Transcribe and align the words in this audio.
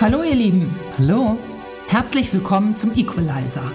Hallo 0.00 0.22
ihr 0.22 0.34
Lieben, 0.34 0.74
Hallo. 0.96 1.36
herzlich 1.88 2.32
willkommen 2.32 2.74
zum 2.74 2.90
Equalizer, 2.96 3.70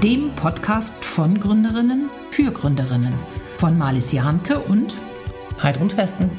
dem 0.00 0.32
Podcast 0.36 1.04
von 1.04 1.40
Gründerinnen 1.40 2.08
für 2.30 2.52
Gründerinnen 2.52 3.14
von 3.56 3.76
Marlies 3.76 4.12
Jahnke 4.12 4.60
und 4.60 4.94
Heidrun 5.60 5.90
Westen. 5.96 6.30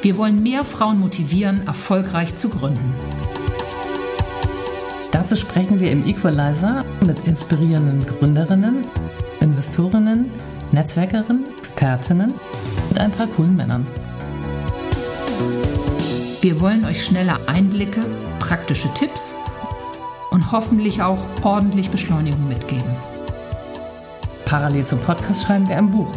wir 0.00 0.16
wollen 0.16 0.42
mehr 0.42 0.64
Frauen 0.64 1.00
motivieren, 1.00 1.66
erfolgreich 1.66 2.34
zu 2.34 2.48
gründen. 2.48 2.94
Dazu 5.12 5.36
sprechen 5.36 5.80
wir 5.80 5.90
im 5.90 6.06
Equalizer 6.06 6.82
mit 7.06 7.26
inspirierenden 7.26 8.06
Gründerinnen, 8.06 8.86
Investorinnen, 9.40 10.30
Netzwerkerinnen, 10.72 11.44
Expertinnen 11.58 12.32
und 12.88 12.98
ein 12.98 13.10
paar 13.10 13.26
coolen 13.26 13.54
Männern. 13.54 13.86
Wir 16.42 16.58
wollen 16.58 16.86
euch 16.86 17.04
schnelle 17.04 17.36
Einblicke, 17.48 18.00
praktische 18.38 18.88
Tipps 18.94 19.34
und 20.30 20.52
hoffentlich 20.52 21.02
auch 21.02 21.18
ordentlich 21.42 21.90
Beschleunigung 21.90 22.48
mitgeben. 22.48 22.96
Parallel 24.46 24.86
zum 24.86 25.00
Podcast 25.00 25.42
schreiben 25.42 25.68
wir 25.68 25.76
ein 25.76 25.90
Buch, 25.90 26.10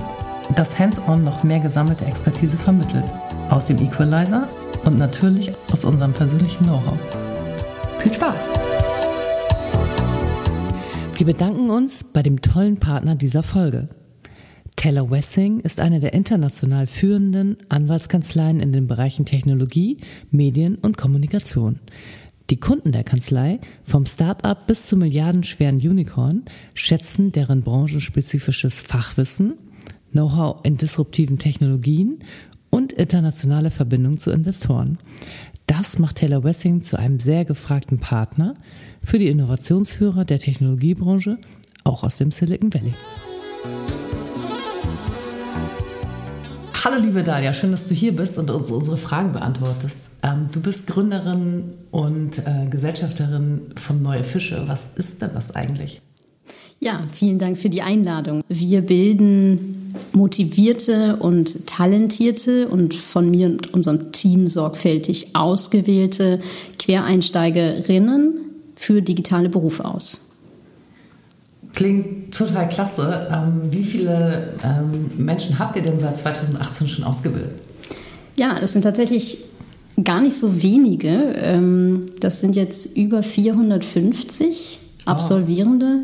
das 0.55 0.79
hands-on 0.79 1.25
noch 1.25 1.43
mehr 1.43 1.59
gesammelte 1.59 2.05
Expertise 2.05 2.55
vermittelt. 2.55 3.03
Aus 3.49 3.67
dem 3.67 3.79
Equalizer 3.79 4.47
und 4.85 4.97
natürlich 4.97 5.51
aus 5.73 5.83
unserem 5.83 6.13
persönlichen 6.13 6.67
Know-how. 6.67 6.97
Viel 7.97 8.13
Spaß! 8.13 8.49
Wir 11.15 11.25
bedanken 11.25 11.69
uns 11.69 12.05
bei 12.05 12.23
dem 12.23 12.41
tollen 12.41 12.77
Partner 12.77 13.15
dieser 13.15 13.43
Folge. 13.43 13.89
Taylor 14.83 15.09
Wessing 15.09 15.61
ist 15.61 15.79
eine 15.79 16.01
der 16.01 16.11
international 16.11 16.87
führenden 16.87 17.55
Anwaltskanzleien 17.69 18.59
in 18.59 18.73
den 18.73 18.85
Bereichen 18.85 19.23
Technologie, 19.23 19.95
Medien 20.29 20.75
und 20.75 20.97
Kommunikation. 20.97 21.79
Die 22.49 22.59
Kunden 22.59 22.91
der 22.91 23.05
Kanzlei, 23.05 23.61
vom 23.85 24.05
Start-up 24.05 24.67
bis 24.67 24.87
zum 24.87 24.99
milliardenschweren 24.99 25.77
Unicorn, 25.77 26.43
schätzen 26.73 27.31
deren 27.31 27.61
branchenspezifisches 27.61 28.81
Fachwissen, 28.81 29.53
Know-how 30.11 30.59
in 30.63 30.75
disruptiven 30.75 31.39
Technologien 31.39 32.19
und 32.69 32.91
internationale 32.91 33.71
Verbindung 33.71 34.17
zu 34.17 34.31
Investoren. 34.31 34.97
Das 35.65 35.97
macht 35.97 36.17
Taylor 36.17 36.43
Wessing 36.43 36.81
zu 36.81 36.99
einem 36.99 37.21
sehr 37.21 37.45
gefragten 37.45 37.99
Partner 37.99 38.55
für 39.01 39.17
die 39.17 39.29
Innovationsführer 39.29 40.25
der 40.25 40.39
Technologiebranche, 40.39 41.37
auch 41.85 42.03
aus 42.03 42.17
dem 42.17 42.31
Silicon 42.31 42.73
Valley. 42.73 42.91
Hallo 46.85 46.97
liebe 47.01 47.23
Dalia, 47.23 47.53
schön, 47.53 47.71
dass 47.71 47.87
du 47.87 47.95
hier 47.95 48.13
bist 48.13 48.37
und 48.37 48.51
uns 48.51 48.69
unsere 48.69 48.97
Fragen 48.97 49.31
beantwortest. 49.31 50.11
Ähm, 50.21 50.49
du 50.51 50.59
bist 50.59 50.87
Gründerin 50.87 51.75
und 51.91 52.39
äh, 52.39 52.67
Gesellschafterin 52.69 53.67
von 53.77 54.01
Neue 54.01 54.25
Fische. 54.25 54.61
Was 54.67 54.97
ist 54.97 55.21
denn 55.21 55.29
das 55.33 55.55
eigentlich? 55.55 56.01
Ja, 56.81 57.07
vielen 57.13 57.39
Dank 57.39 57.57
für 57.57 57.69
die 57.69 57.83
Einladung. 57.83 58.41
Wir 58.49 58.81
bilden 58.81 59.95
motivierte 60.11 61.15
und 61.15 61.67
talentierte 61.67 62.67
und 62.67 62.93
von 62.93 63.31
mir 63.31 63.47
und 63.47 63.73
unserem 63.73 64.11
Team 64.11 64.49
sorgfältig 64.49 65.37
ausgewählte 65.37 66.41
Quereinsteigerinnen 66.79 68.33
für 68.75 69.01
digitale 69.01 69.47
Berufe 69.47 69.85
aus. 69.85 70.32
Klingt 71.73 72.33
total 72.33 72.69
klasse. 72.69 73.27
Ähm, 73.31 73.71
wie 73.71 73.83
viele 73.83 74.53
ähm, 74.63 75.09
Menschen 75.17 75.57
habt 75.57 75.75
ihr 75.75 75.81
denn 75.81 75.99
seit 75.99 76.17
2018 76.17 76.87
schon 76.87 77.03
ausgebildet? 77.03 77.61
Ja, 78.35 78.57
es 78.61 78.73
sind 78.73 78.83
tatsächlich 78.83 79.37
gar 80.03 80.21
nicht 80.21 80.35
so 80.35 80.61
wenige. 80.61 81.33
Ähm, 81.35 82.05
das 82.19 82.39
sind 82.39 82.55
jetzt 82.55 82.95
über 82.97 83.23
450 83.23 84.79
Absolvierende, 85.05 85.99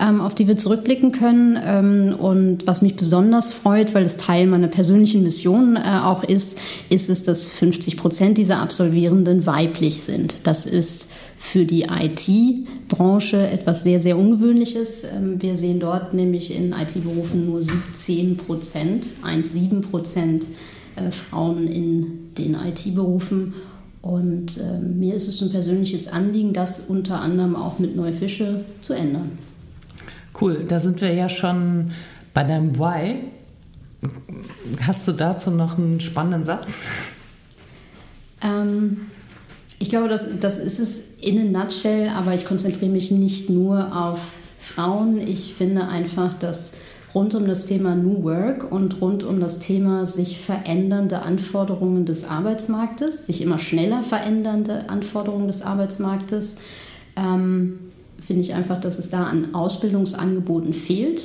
ähm, 0.00 0.20
auf 0.20 0.34
die 0.34 0.48
wir 0.48 0.56
zurückblicken 0.56 1.12
können. 1.12 1.58
Ähm, 1.64 2.16
und 2.18 2.66
was 2.66 2.82
mich 2.82 2.96
besonders 2.96 3.52
freut, 3.52 3.94
weil 3.94 4.04
es 4.04 4.16
Teil 4.16 4.48
meiner 4.48 4.66
persönlichen 4.66 5.22
Mission 5.22 5.76
äh, 5.76 6.00
auch 6.02 6.24
ist, 6.24 6.58
ist 6.88 7.08
es, 7.08 7.22
dass 7.22 7.46
50 7.46 7.96
Prozent 7.96 8.38
dieser 8.38 8.58
Absolvierenden 8.60 9.46
weiblich 9.46 10.02
sind. 10.02 10.40
Das 10.44 10.66
ist 10.66 11.10
für 11.42 11.64
die 11.64 11.82
IT-Branche 11.82 13.48
etwas 13.48 13.82
sehr, 13.82 14.00
sehr 14.00 14.16
Ungewöhnliches. 14.16 15.04
Ähm, 15.04 15.42
Wir 15.42 15.56
sehen 15.56 15.80
dort 15.80 16.14
nämlich 16.14 16.54
in 16.54 16.72
IT-Berufen 16.72 17.46
nur 17.46 17.60
17 17.62 18.36
Prozent, 18.36 19.06
1,7 19.24 19.82
Prozent 19.82 20.44
äh, 20.94 21.10
Frauen 21.10 21.66
in 21.66 22.32
den 22.38 22.54
IT-Berufen. 22.54 23.54
Und 24.02 24.56
äh, 24.56 24.78
mir 24.78 25.14
ist 25.16 25.26
es 25.26 25.42
ein 25.42 25.50
persönliches 25.50 26.08
Anliegen, 26.08 26.52
das 26.52 26.88
unter 26.88 27.20
anderem 27.20 27.56
auch 27.56 27.80
mit 27.80 27.96
Neue 27.96 28.12
Fische 28.12 28.64
zu 28.80 28.92
ändern. 28.92 29.32
Cool, 30.40 30.64
da 30.66 30.78
sind 30.78 31.00
wir 31.00 31.12
ja 31.12 31.28
schon 31.28 31.90
bei 32.32 32.44
deinem 32.44 32.78
Why. 32.78 33.16
Hast 34.80 35.08
du 35.08 35.12
dazu 35.12 35.50
noch 35.50 35.76
einen 35.76 35.98
spannenden 35.98 36.44
Satz? 36.44 36.78
Ähm, 38.42 39.02
ich 39.82 39.88
glaube, 39.88 40.06
das, 40.06 40.38
das 40.38 40.60
ist 40.60 40.78
es 40.78 41.14
in 41.20 41.56
a 41.56 41.64
nutshell, 41.64 42.08
aber 42.10 42.34
ich 42.34 42.46
konzentriere 42.46 42.92
mich 42.92 43.10
nicht 43.10 43.50
nur 43.50 43.96
auf 43.96 44.20
Frauen. 44.60 45.18
Ich 45.18 45.54
finde 45.54 45.88
einfach, 45.88 46.38
dass 46.38 46.74
rund 47.16 47.34
um 47.34 47.48
das 47.48 47.66
Thema 47.66 47.96
New 47.96 48.22
Work 48.22 48.70
und 48.70 49.00
rund 49.00 49.24
um 49.24 49.40
das 49.40 49.58
Thema 49.58 50.06
sich 50.06 50.38
verändernde 50.38 51.22
Anforderungen 51.22 52.06
des 52.06 52.28
Arbeitsmarktes, 52.28 53.26
sich 53.26 53.42
immer 53.42 53.58
schneller 53.58 54.04
verändernde 54.04 54.88
Anforderungen 54.88 55.48
des 55.48 55.62
Arbeitsmarktes, 55.62 56.58
ähm, 57.16 57.80
finde 58.24 58.42
ich 58.42 58.54
einfach, 58.54 58.78
dass 58.78 59.00
es 59.00 59.10
da 59.10 59.24
an 59.24 59.52
Ausbildungsangeboten 59.52 60.74
fehlt, 60.74 61.22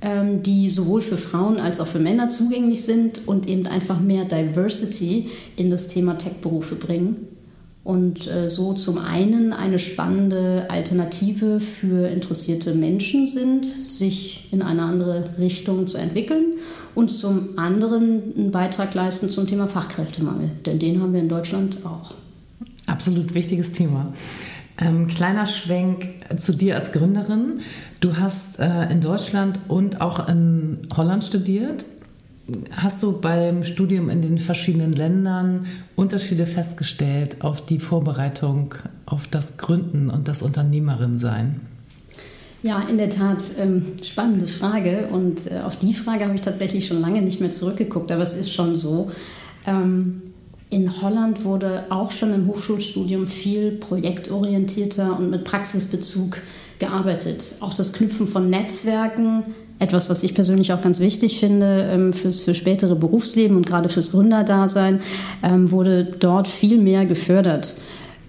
ähm, 0.00 0.42
die 0.42 0.70
sowohl 0.70 1.02
für 1.02 1.18
Frauen 1.18 1.58
als 1.58 1.78
auch 1.78 1.88
für 1.88 1.98
Männer 1.98 2.30
zugänglich 2.30 2.84
sind 2.84 3.28
und 3.28 3.46
eben 3.46 3.66
einfach 3.66 4.00
mehr 4.00 4.24
Diversity 4.24 5.28
in 5.56 5.70
das 5.70 5.88
Thema 5.88 6.16
Tech-Berufe 6.16 6.76
bringen. 6.76 7.28
Und 7.84 8.28
äh, 8.28 8.48
so 8.48 8.74
zum 8.74 8.98
einen 8.98 9.52
eine 9.52 9.80
spannende 9.80 10.66
Alternative 10.68 11.58
für 11.58 12.08
interessierte 12.08 12.74
Menschen 12.74 13.26
sind, 13.26 13.64
sich 13.66 14.48
in 14.52 14.62
eine 14.62 14.82
andere 14.82 15.24
Richtung 15.38 15.88
zu 15.88 15.98
entwickeln 15.98 16.44
und 16.94 17.10
zum 17.10 17.58
anderen 17.58 18.34
einen 18.36 18.50
Beitrag 18.52 18.94
leisten 18.94 19.28
zum 19.28 19.48
Thema 19.48 19.66
Fachkräftemangel, 19.66 20.50
denn 20.64 20.78
den 20.78 21.00
haben 21.00 21.12
wir 21.12 21.20
in 21.20 21.28
Deutschland 21.28 21.78
auch. 21.84 22.14
Absolut 22.86 23.34
wichtiges 23.34 23.72
Thema. 23.72 24.12
Ähm, 24.78 25.08
kleiner 25.08 25.46
Schwenk 25.46 26.08
zu 26.36 26.52
dir 26.52 26.76
als 26.76 26.92
Gründerin. 26.92 27.60
Du 28.00 28.16
hast 28.16 28.58
äh, 28.58 28.90
in 28.90 29.00
Deutschland 29.00 29.58
und 29.68 30.00
auch 30.00 30.28
in 30.28 30.78
Holland 30.96 31.24
studiert. 31.24 31.84
Hast 32.72 33.02
du 33.02 33.20
beim 33.20 33.62
Studium 33.62 34.08
in 34.10 34.20
den 34.20 34.38
verschiedenen 34.38 34.92
Ländern 34.92 35.66
Unterschiede 35.94 36.44
festgestellt 36.46 37.42
auf 37.42 37.64
die 37.64 37.78
Vorbereitung 37.78 38.74
auf 39.06 39.28
das 39.28 39.58
Gründen 39.58 40.10
und 40.10 40.26
das 40.26 40.42
Unternehmerin-Sein? 40.42 41.60
Ja, 42.64 42.80
in 42.88 42.98
der 42.98 43.10
Tat, 43.10 43.44
ähm, 43.58 43.96
spannende 44.02 44.46
Frage. 44.46 45.08
Und 45.12 45.50
äh, 45.50 45.60
auf 45.60 45.76
die 45.78 45.94
Frage 45.94 46.24
habe 46.24 46.34
ich 46.34 46.40
tatsächlich 46.40 46.86
schon 46.86 47.00
lange 47.00 47.22
nicht 47.22 47.40
mehr 47.40 47.50
zurückgeguckt, 47.50 48.10
aber 48.10 48.22
es 48.22 48.34
ist 48.34 48.52
schon 48.52 48.76
so. 48.76 49.10
Ähm, 49.66 50.22
in 50.70 51.02
Holland 51.02 51.44
wurde 51.44 51.84
auch 51.90 52.12
schon 52.12 52.32
im 52.32 52.46
Hochschulstudium 52.46 53.26
viel 53.26 53.72
projektorientierter 53.72 55.18
und 55.18 55.30
mit 55.30 55.44
Praxisbezug 55.44 56.38
gearbeitet. 56.78 57.52
Auch 57.60 57.74
das 57.74 57.92
Knüpfen 57.92 58.26
von 58.26 58.48
Netzwerken, 58.48 59.44
etwas, 59.78 60.10
was 60.10 60.22
ich 60.22 60.34
persönlich 60.34 60.72
auch 60.72 60.82
ganz 60.82 61.00
wichtig 61.00 61.40
finde 61.40 61.88
ähm, 61.90 62.12
fürs, 62.12 62.38
für 62.38 62.54
spätere 62.54 62.94
Berufsleben 62.94 63.56
und 63.56 63.66
gerade 63.66 63.88
fürs 63.88 64.12
Gründerdasein, 64.12 65.00
ähm, 65.42 65.70
wurde 65.70 66.04
dort 66.04 66.48
viel 66.48 66.78
mehr 66.78 67.06
gefördert. 67.06 67.74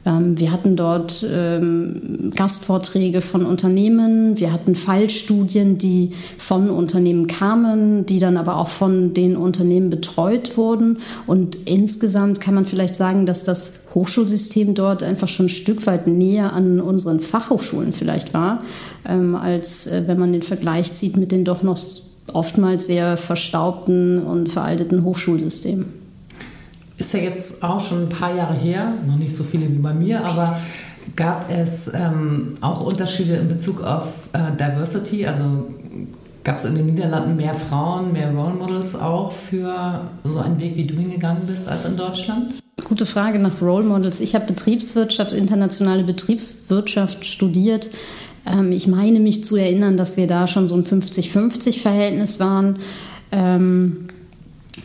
Ähm, 0.06 0.40
wir 0.40 0.52
hatten 0.52 0.76
dort 0.76 1.26
ähm, 1.30 2.32
Gastvorträge 2.36 3.22
von 3.22 3.46
Unternehmen, 3.46 4.40
wir 4.40 4.52
hatten 4.52 4.76
Fallstudien, 4.76 5.78
die 5.78 6.12
von 6.38 6.70
Unternehmen 6.70 7.28
kamen, 7.28 8.06
die 8.06 8.20
dann 8.20 8.38
aber 8.38 8.58
auch 8.58 8.68
von 8.68 9.14
den 9.14 9.38
Unternehmen 9.38 9.90
betreut 9.90 10.58
wurden. 10.58 10.98
Und 11.28 11.58
insgesamt 11.66 12.42
kann 12.42 12.54
man 12.54 12.66
vielleicht 12.66 12.96
sagen, 12.96 13.26
dass 13.26 13.44
das 13.44 13.88
Hochschulsystem 13.94 14.74
dort 14.74 15.04
einfach 15.04 15.28
schon 15.28 15.48
ein 15.48 15.50
Stück 15.50 15.86
weit 15.88 16.08
näher 16.08 16.54
an 16.54 16.82
unseren 16.82 17.20
Fachhochschulen 17.20 17.94
vielleicht 17.94 18.34
war, 18.34 18.64
ähm, 19.08 19.36
als 19.36 19.88
äh, 19.88 20.04
wenn 20.08 20.20
man 20.20 20.34
den 20.34 20.42
Vergleich 20.42 20.94
zieht 20.94 21.18
mit 21.18 21.32
den 21.32 21.46
doch 21.46 21.64
noch 21.64 21.78
oftmals 22.32 22.88
sehr 22.88 23.18
verstaubten 23.18 24.24
und 24.24 24.50
veralteten 24.50 25.04
Hochschulsystemen. 25.04 26.03
Ist 26.98 27.14
ja 27.14 27.20
jetzt 27.20 27.64
auch 27.64 27.80
schon 27.80 28.04
ein 28.04 28.10
paar 28.10 28.36
Jahre 28.36 28.54
her, 28.54 28.94
noch 29.08 29.16
nicht 29.16 29.36
so 29.36 29.44
viele 29.44 29.70
wie 29.70 29.80
bei 29.80 29.94
mir, 29.94 30.24
aber 30.24 30.60
gab 31.16 31.50
es 31.50 31.92
ähm, 31.94 32.56
auch 32.62 32.84
Unterschiede 32.84 33.36
in 33.36 33.48
Bezug 33.48 33.84
auf 33.84 34.08
äh, 34.34 34.52
Diversity? 34.58 35.26
Also 35.26 35.44
gab 36.44 36.58
es 36.58 36.66
in 36.66 36.76
den 36.76 36.88
Niederlanden 36.88 37.36
mehr 37.36 37.54
Frauen, 37.54 38.14
mehr 38.14 38.32
Role 38.32 38.56
Models 38.56 38.96
auch 38.96 39.32
für 39.32 40.02
so 40.24 40.40
einen 40.40 40.60
Weg, 40.60 40.76
wie 40.76 40.86
du 40.86 40.96
hingegangen 40.96 41.46
bist, 41.48 41.68
als 41.68 41.86
in 41.86 41.98
Deutschland? 41.98 42.54
Gute 42.84 43.06
Frage 43.06 43.40
nach 43.40 43.62
Role 43.62 43.86
Models. 43.86 44.20
Ich 44.20 44.36
habe 44.36 44.46
Betriebswirtschaft, 44.46 45.32
internationale 45.32 46.04
Betriebswirtschaft 46.04 47.26
studiert. 47.26 47.90
Ähm, 48.46 48.72
ich 48.72 48.88
meine 48.88 49.20
mich 49.20 49.44
zu 49.44 49.56
erinnern, 49.56 49.98
dass 49.98 50.18
wir 50.18 50.28
da 50.28 50.48
schon 50.48 50.68
so 50.68 50.76
ein 50.76 50.84
50-50-Verhältnis 50.84 52.40
waren. 52.40 52.78
Ähm, 53.32 54.06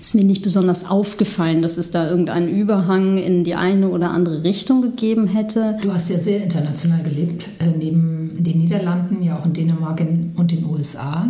ist 0.00 0.14
mir 0.14 0.24
nicht 0.24 0.42
besonders 0.42 0.88
aufgefallen, 0.88 1.62
dass 1.62 1.76
es 1.76 1.90
da 1.90 2.08
irgendeinen 2.08 2.48
Überhang 2.48 3.16
in 3.16 3.44
die 3.44 3.54
eine 3.54 3.88
oder 3.88 4.10
andere 4.10 4.44
Richtung 4.44 4.82
gegeben 4.82 5.26
hätte. 5.26 5.78
Du 5.82 5.92
hast 5.92 6.10
ja 6.10 6.18
sehr 6.18 6.42
international 6.42 7.02
gelebt, 7.02 7.44
äh, 7.58 7.66
neben 7.76 8.42
den 8.42 8.58
Niederlanden, 8.58 9.22
ja 9.22 9.36
auch 9.38 9.46
in 9.46 9.52
Dänemark 9.52 10.00
und 10.36 10.50
den 10.50 10.64
USA. 10.66 11.28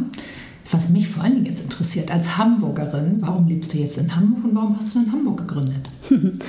Was 0.71 0.91
mich 0.91 1.09
vor 1.09 1.25
allen 1.25 1.37
Dingen 1.37 1.47
jetzt 1.47 1.63
interessiert, 1.63 2.11
als 2.11 2.37
Hamburgerin, 2.37 3.19
warum 3.21 3.49
lebst 3.49 3.73
du 3.73 3.79
jetzt 3.79 3.97
in 3.97 4.15
Hamburg 4.15 4.45
und 4.45 4.55
warum 4.55 4.77
hast 4.77 4.95
du 4.95 4.99
in 4.99 5.13
Hamburg 5.13 5.39
gegründet? 5.39 5.89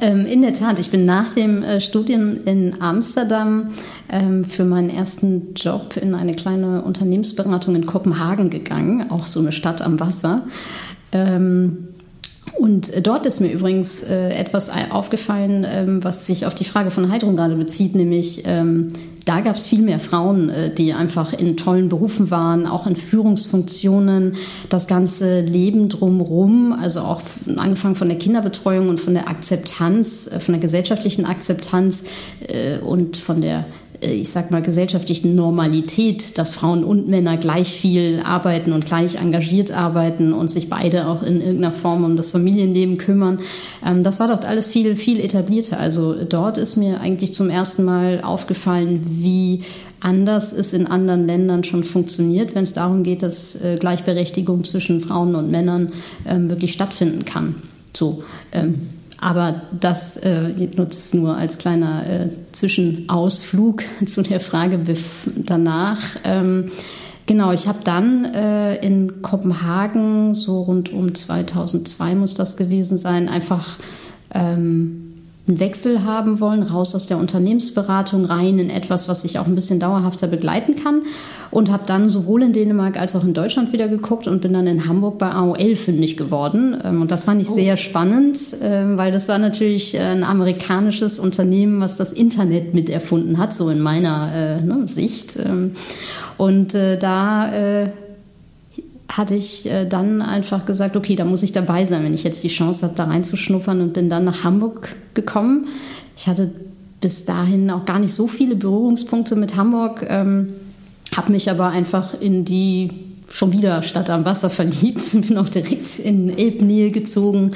Ähm, 0.00 0.26
in 0.26 0.42
der 0.42 0.54
Tat, 0.54 0.78
ich 0.78 0.90
bin 0.90 1.06
nach 1.06 1.34
dem 1.34 1.62
äh, 1.64 1.80
Studium 1.80 2.36
in 2.44 2.80
Amsterdam 2.80 3.70
ähm, 4.08 4.44
für 4.44 4.64
meinen 4.64 4.90
ersten 4.90 5.54
Job 5.54 5.96
in 6.00 6.14
eine 6.14 6.34
kleine 6.34 6.82
Unternehmensberatung 6.82 7.74
in 7.74 7.84
Kopenhagen 7.84 8.48
gegangen, 8.48 9.10
auch 9.10 9.26
so 9.26 9.40
eine 9.40 9.50
Stadt 9.50 9.82
am 9.82 9.98
Wasser. 9.98 10.42
Ähm, 11.12 11.88
und 12.56 13.06
dort 13.06 13.26
ist 13.26 13.40
mir 13.40 13.52
übrigens 13.52 14.02
äh, 14.02 14.30
etwas 14.30 14.70
aufgefallen, 14.90 15.66
ähm, 15.68 16.02
was 16.02 16.26
sich 16.26 16.46
auf 16.46 16.54
die 16.54 16.64
Frage 16.64 16.90
von 16.90 17.10
Heidrun 17.10 17.36
gerade 17.36 17.54
bezieht, 17.54 17.94
nämlich 17.94 18.42
ähm, 18.46 18.92
da 19.28 19.40
gab 19.40 19.56
es 19.56 19.66
viel 19.66 19.82
mehr 19.82 20.00
Frauen, 20.00 20.48
äh, 20.48 20.72
die 20.72 20.94
einfach 20.94 21.34
in 21.34 21.56
tollen 21.58 21.90
Berufen 21.90 22.30
waren, 22.30 22.66
auch 22.66 22.86
in 22.86 22.96
Führungsfunktionen, 22.96 24.36
das 24.70 24.86
ganze 24.86 25.42
Leben 25.42 25.90
drumherum, 25.90 26.72
also 26.72 27.00
auch 27.00 27.20
angefangen 27.56 27.94
von 27.94 28.08
der 28.08 28.16
Kinderbetreuung 28.16 28.88
und 28.88 29.00
von 29.00 29.12
der 29.12 29.28
Akzeptanz, 29.28 30.28
äh, 30.28 30.40
von 30.40 30.54
der 30.54 30.62
gesellschaftlichen 30.62 31.26
Akzeptanz 31.26 32.04
äh, 32.48 32.78
und 32.78 33.18
von 33.18 33.42
der 33.42 33.66
ich 34.00 34.28
sag 34.28 34.50
mal, 34.50 34.62
gesellschaftlichen 34.62 35.34
Normalität, 35.34 36.38
dass 36.38 36.54
Frauen 36.54 36.84
und 36.84 37.08
Männer 37.08 37.36
gleich 37.36 37.72
viel 37.72 38.22
arbeiten 38.24 38.72
und 38.72 38.86
gleich 38.86 39.16
engagiert 39.16 39.72
arbeiten 39.72 40.32
und 40.32 40.50
sich 40.50 40.70
beide 40.70 41.08
auch 41.08 41.22
in 41.22 41.40
irgendeiner 41.40 41.72
Form 41.72 42.04
um 42.04 42.16
das 42.16 42.30
Familienleben 42.30 42.98
kümmern. 42.98 43.40
Ähm, 43.84 44.02
das 44.02 44.20
war 44.20 44.28
dort 44.28 44.44
alles 44.44 44.68
viel, 44.68 44.96
viel 44.96 45.20
etablierter. 45.20 45.80
Also 45.80 46.14
dort 46.24 46.58
ist 46.58 46.76
mir 46.76 47.00
eigentlich 47.00 47.32
zum 47.32 47.50
ersten 47.50 47.84
Mal 47.84 48.20
aufgefallen, 48.22 49.04
wie 49.08 49.62
anders 50.00 50.52
es 50.52 50.72
in 50.72 50.86
anderen 50.86 51.26
Ländern 51.26 51.64
schon 51.64 51.82
funktioniert, 51.82 52.54
wenn 52.54 52.64
es 52.64 52.74
darum 52.74 53.02
geht, 53.02 53.22
dass 53.22 53.60
äh, 53.62 53.78
Gleichberechtigung 53.78 54.62
zwischen 54.62 55.00
Frauen 55.00 55.34
und 55.34 55.50
Männern 55.50 55.92
ähm, 56.26 56.48
wirklich 56.50 56.72
stattfinden 56.72 57.24
kann. 57.24 57.56
So. 57.92 58.22
Ähm, 58.52 58.87
aber 59.20 59.62
das 59.78 60.16
äh, 60.16 60.68
nutzt 60.76 61.14
nur 61.14 61.36
als 61.36 61.58
kleiner 61.58 62.08
äh, 62.08 62.28
Zwischenausflug 62.52 63.82
zu 64.06 64.22
der 64.22 64.40
Frage 64.40 64.80
danach. 65.36 66.00
Ähm, 66.24 66.66
genau, 67.26 67.52
ich 67.52 67.66
habe 67.66 67.78
dann 67.82 68.24
äh, 68.26 68.76
in 68.76 69.22
Kopenhagen, 69.22 70.34
so 70.34 70.62
rund 70.62 70.92
um 70.92 71.14
2002 71.14 72.14
muss 72.14 72.34
das 72.34 72.56
gewesen 72.56 72.96
sein, 72.96 73.28
einfach 73.28 73.78
ähm, 74.32 75.07
einen 75.48 75.60
Wechsel 75.60 76.04
haben 76.04 76.40
wollen, 76.40 76.62
raus 76.62 76.94
aus 76.94 77.06
der 77.06 77.18
Unternehmensberatung, 77.18 78.24
rein 78.24 78.58
in 78.58 78.70
etwas, 78.70 79.08
was 79.08 79.24
ich 79.24 79.38
auch 79.38 79.46
ein 79.46 79.54
bisschen 79.54 79.80
dauerhafter 79.80 80.26
begleiten 80.26 80.76
kann. 80.76 81.02
Und 81.50 81.70
habe 81.70 81.84
dann 81.86 82.10
sowohl 82.10 82.42
in 82.42 82.52
Dänemark 82.52 83.00
als 83.00 83.16
auch 83.16 83.24
in 83.24 83.32
Deutschland 83.32 83.72
wieder 83.72 83.88
geguckt 83.88 84.26
und 84.26 84.42
bin 84.42 84.52
dann 84.52 84.66
in 84.66 84.86
Hamburg 84.86 85.18
bei 85.18 85.30
AOL 85.30 85.76
fündig 85.76 86.18
geworden. 86.18 86.76
Ähm, 86.84 87.00
und 87.00 87.10
das 87.10 87.24
fand 87.24 87.40
ich 87.40 87.48
oh. 87.48 87.54
sehr 87.54 87.78
spannend, 87.78 88.38
ähm, 88.60 88.98
weil 88.98 89.12
das 89.12 89.28
war 89.28 89.38
natürlich 89.38 89.94
äh, 89.94 90.00
ein 90.00 90.24
amerikanisches 90.24 91.18
Unternehmen, 91.18 91.80
was 91.80 91.96
das 91.96 92.12
Internet 92.12 92.74
miterfunden 92.74 93.38
hat, 93.38 93.54
so 93.54 93.70
in 93.70 93.80
meiner 93.80 94.30
äh, 94.34 94.60
ne, 94.60 94.86
Sicht. 94.88 95.36
Ähm, 95.36 95.72
und 96.36 96.74
äh, 96.74 96.98
da 96.98 97.88
hatte 99.08 99.34
ich 99.34 99.66
äh, 99.66 99.86
dann 99.86 100.20
einfach 100.20 100.66
gesagt, 100.66 100.96
okay, 100.96 101.16
da 101.16 101.24
muss 101.24 101.42
ich 101.42 101.52
dabei 101.52 101.86
sein, 101.86 102.04
wenn 102.04 102.14
ich 102.14 102.24
jetzt 102.24 102.44
die 102.44 102.48
Chance 102.48 102.84
habe, 102.84 102.94
da 102.94 103.04
reinzuschnuppern 103.04 103.80
und 103.80 103.92
bin 103.94 104.08
dann 104.08 104.24
nach 104.24 104.44
Hamburg 104.44 104.94
gekommen. 105.14 105.68
Ich 106.16 106.26
hatte 106.26 106.50
bis 107.00 107.24
dahin 107.24 107.70
auch 107.70 107.84
gar 107.84 107.98
nicht 107.98 108.12
so 108.12 108.26
viele 108.26 108.56
Berührungspunkte 108.56 109.36
mit 109.36 109.56
Hamburg, 109.56 110.04
ähm, 110.08 110.52
habe 111.16 111.32
mich 111.32 111.50
aber 111.50 111.68
einfach 111.68 112.20
in 112.20 112.44
die 112.44 112.90
schon 113.30 113.52
wieder 113.52 113.82
Stadt 113.82 114.10
am 114.10 114.24
Wasser 114.24 114.50
verliebt, 114.50 115.04
bin 115.26 115.38
auch 115.38 115.48
direkt 115.48 115.98
in 116.00 116.36
Elbnähe 116.36 116.90
gezogen 116.90 117.52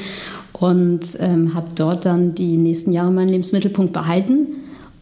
und 0.53 1.01
ähm, 1.19 1.55
habe 1.55 1.69
dort 1.75 2.07
dann 2.07 2.35
die 2.35 2.57
nächsten 2.57 2.93
Jahre 2.93 3.11
meinen 3.11 3.31
Lebensmittelpunkt 3.31 3.93
behalten, 3.93 4.47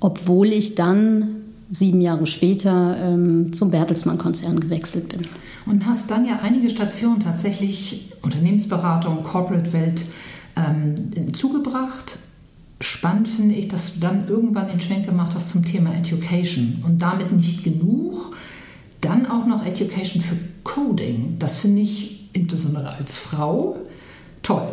obwohl 0.00 0.48
ich 0.48 0.74
dann 0.74 1.36
sieben 1.70 2.00
Jahre 2.00 2.26
später 2.26 2.96
ähm, 3.00 3.52
zum 3.52 3.70
Bertelsmann-Konzern 3.70 4.58
gewechselt 4.58 5.10
bin. 5.10 5.20
Und 5.70 5.86
hast 5.86 6.10
dann 6.10 6.26
ja 6.26 6.40
einige 6.42 6.68
Stationen 6.68 7.20
tatsächlich, 7.20 8.10
Unternehmensberatung, 8.22 9.22
Corporate-Welt, 9.22 10.02
ähm, 10.56 11.32
zugebracht. 11.32 12.18
Spannend 12.80 13.28
finde 13.28 13.54
ich, 13.54 13.68
dass 13.68 13.94
du 13.94 14.00
dann 14.00 14.26
irgendwann 14.26 14.66
den 14.66 14.80
Schwenk 14.80 15.06
gemacht 15.06 15.32
hast 15.32 15.52
zum 15.52 15.64
Thema 15.64 15.94
Education 15.94 16.82
und 16.84 17.00
damit 17.00 17.30
nicht 17.30 17.62
genug, 17.62 18.36
dann 19.00 19.26
auch 19.26 19.46
noch 19.46 19.64
Education 19.64 20.20
für 20.20 20.36
Coding. 20.64 21.36
Das 21.38 21.58
finde 21.58 21.82
ich 21.82 22.28
insbesondere 22.32 22.90
als 22.90 23.16
Frau 23.16 23.78
toll. 24.42 24.72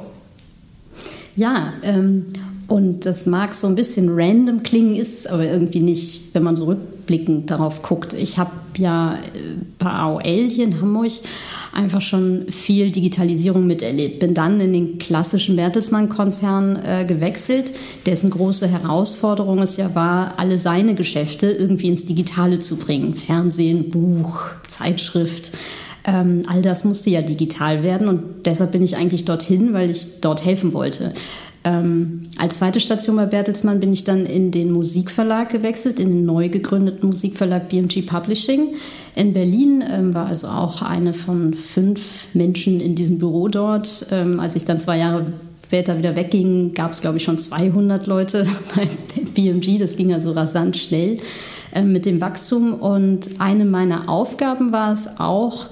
Ja, 1.36 1.74
ähm, 1.84 2.26
und 2.68 3.06
das 3.06 3.28
mag 3.28 3.54
so 3.54 3.68
ein 3.68 3.76
bisschen 3.76 4.10
random 4.10 4.64
klingen, 4.64 4.96
ist 4.96 5.30
aber 5.30 5.46
irgendwie 5.46 5.82
nicht, 5.82 6.34
wenn 6.34 6.42
man 6.42 6.56
so 6.56 6.76
rückblickend 7.08 7.50
darauf 7.50 7.82
guckt. 7.82 8.14
Ich 8.14 8.38
habe 8.38 8.52
ja 8.78 9.14
äh, 9.14 9.18
bei 9.80 9.90
AOL 9.90 10.50
hier 10.50 10.66
in 10.66 10.82
Hamburg 10.82 11.12
einfach 11.74 12.02
schon 12.02 12.46
viel 12.50 12.92
Digitalisierung 12.92 13.66
miterlebt. 13.66 14.20
Bin 14.20 14.34
dann 14.34 14.60
in 14.60 14.74
den 14.74 14.98
klassischen 15.00 15.56
Bertelsmann-Konzern 15.56 16.76
äh, 16.76 17.06
gewechselt, 17.06 17.74
dessen 18.06 18.30
große 18.30 18.68
Herausforderung 18.68 19.60
es 19.60 19.78
ja 19.78 19.96
war, 19.96 20.34
alle 20.38 20.58
seine 20.58 20.96
Geschäfte 20.96 21.48
irgendwie 21.48 21.88
ins 21.88 22.06
Digitale 22.06 22.60
zu 22.60 22.78
bringen. 22.78 23.16
Fernsehen, 23.16 23.90
Buch, 23.90 24.50
Zeitschrift. 24.68 25.52
Ähm, 26.06 26.44
all 26.48 26.62
das 26.62 26.84
musste 26.84 27.10
ja 27.10 27.22
digital 27.22 27.84
werden 27.84 28.08
und 28.08 28.46
deshalb 28.46 28.72
bin 28.72 28.82
ich 28.82 28.96
eigentlich 28.96 29.26
dorthin, 29.26 29.74
weil 29.74 29.90
ich 29.90 30.22
dort 30.22 30.46
helfen 30.46 30.74
wollte. 30.74 31.14
Ähm, 31.68 32.22
als 32.38 32.60
zweite 32.60 32.80
Station 32.80 33.18
bei 33.18 33.26
Bertelsmann 33.26 33.82
bin 33.82 33.92
ich 33.92 34.06
dann 34.06 34.26
in 34.26 34.52
den 34.52 34.72
Musikverlag 34.72 35.50
gewechselt, 35.50 36.00
in 36.00 36.08
den 36.10 36.26
neu 36.26 36.48
gegründeten 36.48 37.10
Musikverlag 37.10 37.68
BMG 37.68 38.04
Publishing. 38.06 38.76
In 39.16 39.34
Berlin 39.34 39.84
ähm, 39.90 40.14
war 40.14 40.28
also 40.28 40.48
auch 40.48 40.82
eine 40.82 41.12
von 41.12 41.54
fünf 41.54 42.30
Menschen 42.34 42.80
in 42.80 42.96
diesem 42.96 43.20
Büro 43.20 43.50
dort. 43.50 44.08
Ähm, 44.12 44.40
als 44.40 44.56
ich 44.56 44.64
dann 44.64 44.80
zwei 44.80 45.00
Jahre 45.00 45.26
später 45.66 45.98
wieder 45.98 46.16
wegging, 46.16 46.74
gab 46.74 46.94
es, 46.94 47.02
glaube 47.02 47.18
ich, 47.18 47.24
schon 47.24 47.38
200 47.38 48.08
Leute 48.08 48.48
bei 48.76 48.88
BMG. 49.36 49.78
Das 49.78 49.98
ging 49.98 50.14
also 50.14 50.32
rasant 50.32 50.78
schnell 50.78 51.20
äh, 51.74 51.82
mit 51.82 52.06
dem 52.06 52.22
Wachstum. 52.22 52.76
Und 52.76 53.28
eine 53.40 53.66
meiner 53.66 54.08
Aufgaben 54.08 54.72
war 54.72 54.94
es 54.94 55.20
auch, 55.20 55.68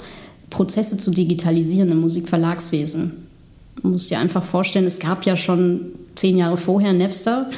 Prozesse 0.49 0.97
zu 0.97 1.11
digitalisieren 1.11 1.91
im 1.91 2.01
Musikverlagswesen. 2.01 3.24
Du 3.81 3.89
musst 3.89 4.09
dir 4.09 4.19
einfach 4.19 4.43
vorstellen, 4.43 4.85
es 4.85 4.99
gab 4.99 5.25
ja 5.25 5.35
schon 5.35 5.91
zehn 6.15 6.37
Jahre 6.37 6.57
vorher 6.57 6.93
Napster, 6.93 7.49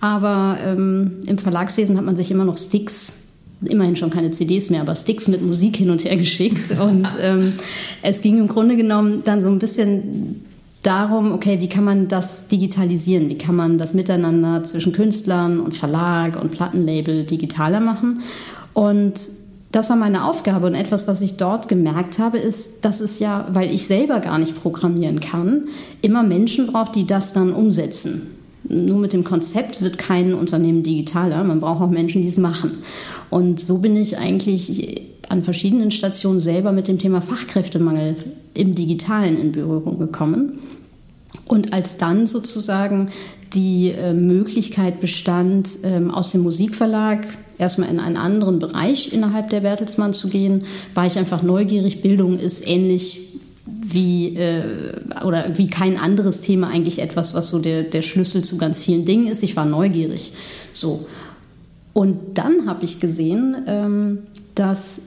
aber 0.00 0.58
ähm, 0.64 1.18
im 1.26 1.38
Verlagswesen 1.38 1.96
hat 1.96 2.04
man 2.04 2.16
sich 2.16 2.30
immer 2.30 2.44
noch 2.44 2.56
Sticks 2.56 3.26
immerhin 3.64 3.96
schon 3.96 4.10
keine 4.10 4.30
CDs 4.30 4.70
mehr, 4.70 4.82
aber 4.82 4.94
Sticks 4.94 5.28
mit 5.28 5.42
Musik 5.42 5.76
hin 5.76 5.90
und 5.90 6.04
her 6.04 6.16
geschickt. 6.16 6.70
Und 6.78 7.08
ähm, 7.20 7.54
es 8.02 8.20
ging 8.20 8.38
im 8.38 8.48
Grunde 8.48 8.76
genommen 8.76 9.22
dann 9.24 9.40
so 9.40 9.48
ein 9.48 9.58
bisschen 9.58 10.44
darum, 10.82 11.32
okay, 11.32 11.60
wie 11.60 11.68
kann 11.68 11.84
man 11.84 12.08
das 12.08 12.48
digitalisieren? 12.48 13.28
Wie 13.28 13.38
kann 13.38 13.56
man 13.56 13.78
das 13.78 13.94
Miteinander 13.94 14.62
zwischen 14.64 14.92
Künstlern 14.92 15.60
und 15.60 15.74
Verlag 15.74 16.40
und 16.40 16.52
Plattenlabel 16.52 17.24
digitaler 17.24 17.80
machen? 17.80 18.20
Und 18.72 19.20
das 19.76 19.90
war 19.90 19.96
meine 19.96 20.24
Aufgabe 20.24 20.66
und 20.66 20.74
etwas, 20.74 21.06
was 21.06 21.20
ich 21.20 21.36
dort 21.36 21.68
gemerkt 21.68 22.18
habe, 22.18 22.38
ist, 22.38 22.86
dass 22.86 23.00
es 23.00 23.18
ja, 23.18 23.46
weil 23.52 23.70
ich 23.70 23.86
selber 23.86 24.20
gar 24.20 24.38
nicht 24.38 24.58
programmieren 24.62 25.20
kann, 25.20 25.68
immer 26.00 26.22
Menschen 26.22 26.66
braucht, 26.66 26.96
die 26.96 27.06
das 27.06 27.34
dann 27.34 27.52
umsetzen. 27.52 28.22
Nur 28.64 28.96
mit 28.96 29.12
dem 29.12 29.22
Konzept 29.22 29.82
wird 29.82 29.98
kein 29.98 30.32
Unternehmen 30.32 30.82
digitaler. 30.82 31.44
Man 31.44 31.60
braucht 31.60 31.82
auch 31.82 31.90
Menschen, 31.90 32.22
die 32.22 32.28
es 32.28 32.38
machen. 32.38 32.78
Und 33.28 33.60
so 33.60 33.76
bin 33.76 33.96
ich 33.96 34.16
eigentlich 34.16 35.02
an 35.28 35.42
verschiedenen 35.42 35.90
Stationen 35.90 36.40
selber 36.40 36.72
mit 36.72 36.88
dem 36.88 36.98
Thema 36.98 37.20
Fachkräftemangel 37.20 38.16
im 38.54 38.74
Digitalen 38.74 39.38
in 39.38 39.52
Berührung 39.52 39.98
gekommen. 39.98 40.58
Und 41.44 41.74
als 41.74 41.98
dann 41.98 42.26
sozusagen 42.26 43.10
die 43.54 43.90
äh, 43.90 44.12
Möglichkeit 44.12 45.00
bestand, 45.00 45.68
ähm, 45.84 46.10
aus 46.10 46.32
dem 46.32 46.42
Musikverlag 46.42 47.26
erstmal 47.58 47.88
in 47.88 48.00
einen 48.00 48.16
anderen 48.16 48.58
Bereich 48.58 49.12
innerhalb 49.12 49.50
der 49.50 49.60
Bertelsmann 49.60 50.12
zu 50.12 50.28
gehen, 50.28 50.64
war 50.94 51.06
ich 51.06 51.18
einfach 51.18 51.42
neugierig. 51.42 52.02
Bildung 52.02 52.38
ist 52.38 52.66
ähnlich 52.66 53.20
wie 53.64 54.36
äh, 54.36 54.62
oder 55.24 55.56
wie 55.56 55.66
kein 55.68 55.96
anderes 55.96 56.40
Thema 56.40 56.68
eigentlich 56.68 57.00
etwas, 57.00 57.34
was 57.34 57.48
so 57.48 57.58
der, 57.58 57.82
der 57.82 58.02
Schlüssel 58.02 58.42
zu 58.42 58.58
ganz 58.58 58.80
vielen 58.80 59.04
Dingen 59.04 59.28
ist. 59.28 59.42
Ich 59.42 59.56
war 59.56 59.64
neugierig. 59.64 60.32
So. 60.72 61.06
Und 61.92 62.18
dann 62.34 62.66
habe 62.66 62.84
ich 62.84 63.00
gesehen, 63.00 63.56
ähm, 63.66 64.18
dass 64.54 65.02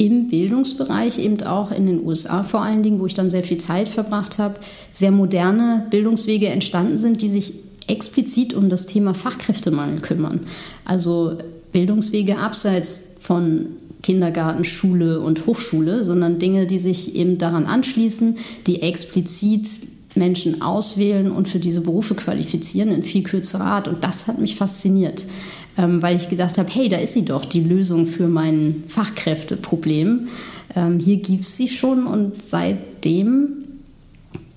im 0.00 0.28
Bildungsbereich, 0.28 1.18
eben 1.18 1.42
auch 1.42 1.70
in 1.70 1.86
den 1.86 2.06
USA 2.06 2.42
vor 2.42 2.62
allen 2.62 2.82
Dingen, 2.82 3.00
wo 3.00 3.06
ich 3.06 3.12
dann 3.12 3.28
sehr 3.28 3.42
viel 3.42 3.58
Zeit 3.58 3.86
verbracht 3.86 4.38
habe, 4.38 4.54
sehr 4.92 5.10
moderne 5.10 5.86
Bildungswege 5.90 6.48
entstanden 6.48 6.98
sind, 6.98 7.20
die 7.20 7.28
sich 7.28 7.52
explizit 7.86 8.54
um 8.54 8.70
das 8.70 8.86
Thema 8.86 9.12
Fachkräftemangel 9.12 10.00
kümmern. 10.00 10.40
Also 10.86 11.36
Bildungswege 11.72 12.38
abseits 12.38 13.16
von 13.20 13.66
Kindergarten, 14.02 14.64
Schule 14.64 15.20
und 15.20 15.44
Hochschule, 15.44 16.02
sondern 16.02 16.38
Dinge, 16.38 16.66
die 16.66 16.78
sich 16.78 17.14
eben 17.14 17.36
daran 17.36 17.66
anschließen, 17.66 18.38
die 18.66 18.80
explizit 18.80 19.66
Menschen 20.14 20.62
auswählen 20.62 21.30
und 21.30 21.46
für 21.46 21.58
diese 21.58 21.82
Berufe 21.82 22.14
qualifizieren 22.14 22.90
in 22.90 23.02
viel 23.02 23.22
kürzerer 23.22 23.64
Art. 23.64 23.86
Und 23.86 24.02
das 24.02 24.26
hat 24.26 24.40
mich 24.40 24.56
fasziniert, 24.56 25.26
weil 26.02 26.16
ich 26.16 26.28
gedacht 26.28 26.58
habe, 26.58 26.68
hey, 26.70 26.88
da 26.88 26.96
ist 26.98 27.14
sie 27.14 27.24
doch, 27.24 27.44
die 27.44 27.62
Lösung 27.62 28.06
für 28.06 28.28
mein 28.28 28.84
Fachkräfteproblem. 28.86 30.28
Ähm, 30.76 30.98
hier 30.98 31.16
gibt 31.16 31.44
es 31.44 31.56
sie 31.56 31.68
schon 31.68 32.06
und 32.06 32.46
seitdem 32.46 33.60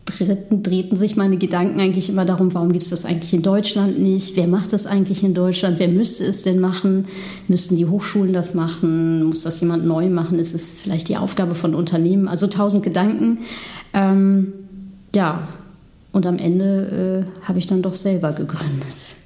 drehten, 0.05 0.63
drehten 0.63 0.97
sich 0.97 1.15
meine 1.15 1.37
Gedanken 1.37 1.79
eigentlich 1.79 2.09
immer 2.09 2.25
darum, 2.25 2.53
warum 2.53 2.71
gibt 2.71 2.83
es 2.83 2.89
das 2.89 3.05
eigentlich 3.05 3.33
in 3.33 3.41
Deutschland 3.41 3.99
nicht? 3.99 4.35
Wer 4.35 4.47
macht 4.47 4.73
das 4.73 4.85
eigentlich 4.85 5.23
in 5.23 5.33
Deutschland? 5.33 5.79
Wer 5.79 5.87
müsste 5.87 6.23
es 6.25 6.43
denn 6.43 6.59
machen? 6.59 7.05
Müssten 7.47 7.77
die 7.77 7.85
Hochschulen 7.85 8.33
das 8.33 8.53
machen? 8.53 9.23
Muss 9.23 9.43
das 9.43 9.61
jemand 9.61 9.85
neu 9.85 10.09
machen? 10.09 10.39
Ist 10.39 10.53
es 10.53 10.75
vielleicht 10.75 11.09
die 11.09 11.17
Aufgabe 11.17 11.55
von 11.55 11.75
Unternehmen? 11.75 12.27
Also 12.27 12.47
tausend 12.47 12.83
Gedanken. 12.83 13.39
Ähm, 13.93 14.53
ja, 15.15 15.47
und 16.11 16.25
am 16.25 16.37
Ende 16.37 17.25
äh, 17.43 17.45
habe 17.47 17.59
ich 17.59 17.67
dann 17.67 17.81
doch 17.81 17.95
selber 17.95 18.31
gegründet. 18.31 19.22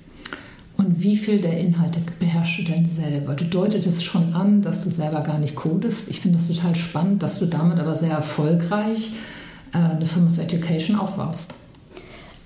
Und 0.88 1.04
wie 1.04 1.18
viel 1.18 1.40
der 1.40 1.60
Inhalte 1.60 2.00
beherrschst 2.18 2.60
du 2.60 2.64
denn 2.64 2.86
selber? 2.86 3.34
Du 3.34 3.44
deutetest 3.44 4.06
schon 4.06 4.34
an, 4.34 4.62
dass 4.62 4.86
du 4.86 4.90
selber 4.90 5.20
gar 5.20 5.38
nicht 5.38 5.54
codest. 5.54 6.10
Ich 6.10 6.22
finde 6.22 6.38
das 6.38 6.48
total 6.48 6.76
spannend, 6.76 7.22
dass 7.22 7.40
du 7.40 7.46
damit 7.46 7.78
aber 7.78 7.94
sehr 7.94 8.14
erfolgreich 8.14 9.12
äh, 9.74 9.96
eine 9.96 10.06
Firma 10.06 10.30
of 10.32 10.38
Education 10.38 10.98
aufbaust? 10.98 11.54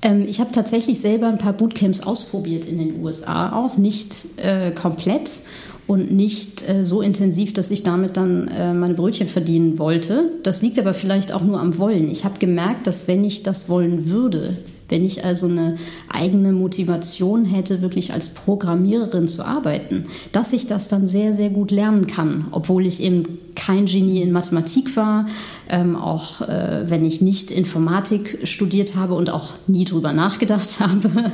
Ähm, 0.01 0.25
ich 0.27 0.39
habe 0.39 0.51
tatsächlich 0.51 0.99
selber 0.99 1.27
ein 1.27 1.37
paar 1.37 1.53
Bootcamps 1.53 2.01
ausprobiert 2.01 2.65
in 2.65 2.79
den 2.79 3.03
USA, 3.03 3.55
auch 3.55 3.77
nicht 3.77 4.25
äh, 4.37 4.71
komplett 4.71 5.41
und 5.85 6.11
nicht 6.11 6.67
äh, 6.67 6.83
so 6.83 7.03
intensiv, 7.03 7.53
dass 7.53 7.69
ich 7.69 7.83
damit 7.83 8.17
dann 8.17 8.47
äh, 8.47 8.73
meine 8.73 8.95
Brötchen 8.95 9.27
verdienen 9.27 9.77
wollte. 9.77 10.31
Das 10.41 10.63
liegt 10.63 10.79
aber 10.79 10.95
vielleicht 10.95 11.31
auch 11.31 11.43
nur 11.43 11.59
am 11.59 11.77
Wollen. 11.77 12.09
Ich 12.09 12.25
habe 12.25 12.39
gemerkt, 12.39 12.87
dass 12.87 13.07
wenn 13.07 13.23
ich 13.23 13.43
das 13.43 13.69
wollen 13.69 14.09
würde, 14.09 14.57
wenn 14.91 15.03
ich 15.05 15.25
also 15.25 15.47
eine 15.47 15.77
eigene 16.09 16.51
Motivation 16.51 17.45
hätte, 17.45 17.81
wirklich 17.81 18.13
als 18.13 18.29
Programmiererin 18.29 19.27
zu 19.27 19.43
arbeiten, 19.43 20.05
dass 20.31 20.53
ich 20.53 20.67
das 20.67 20.89
dann 20.89 21.07
sehr, 21.07 21.33
sehr 21.33 21.49
gut 21.49 21.71
lernen 21.71 22.05
kann, 22.07 22.45
obwohl 22.51 22.85
ich 22.85 23.01
eben 23.01 23.23
kein 23.55 23.85
Genie 23.85 24.21
in 24.21 24.31
Mathematik 24.31 24.95
war, 24.95 25.27
ähm, 25.69 25.95
auch 25.95 26.41
äh, 26.41 26.89
wenn 26.89 27.05
ich 27.05 27.21
nicht 27.21 27.51
Informatik 27.51 28.39
studiert 28.43 28.95
habe 28.95 29.13
und 29.13 29.29
auch 29.29 29.53
nie 29.67 29.85
drüber 29.85 30.13
nachgedacht 30.13 30.79
habe. 30.79 31.31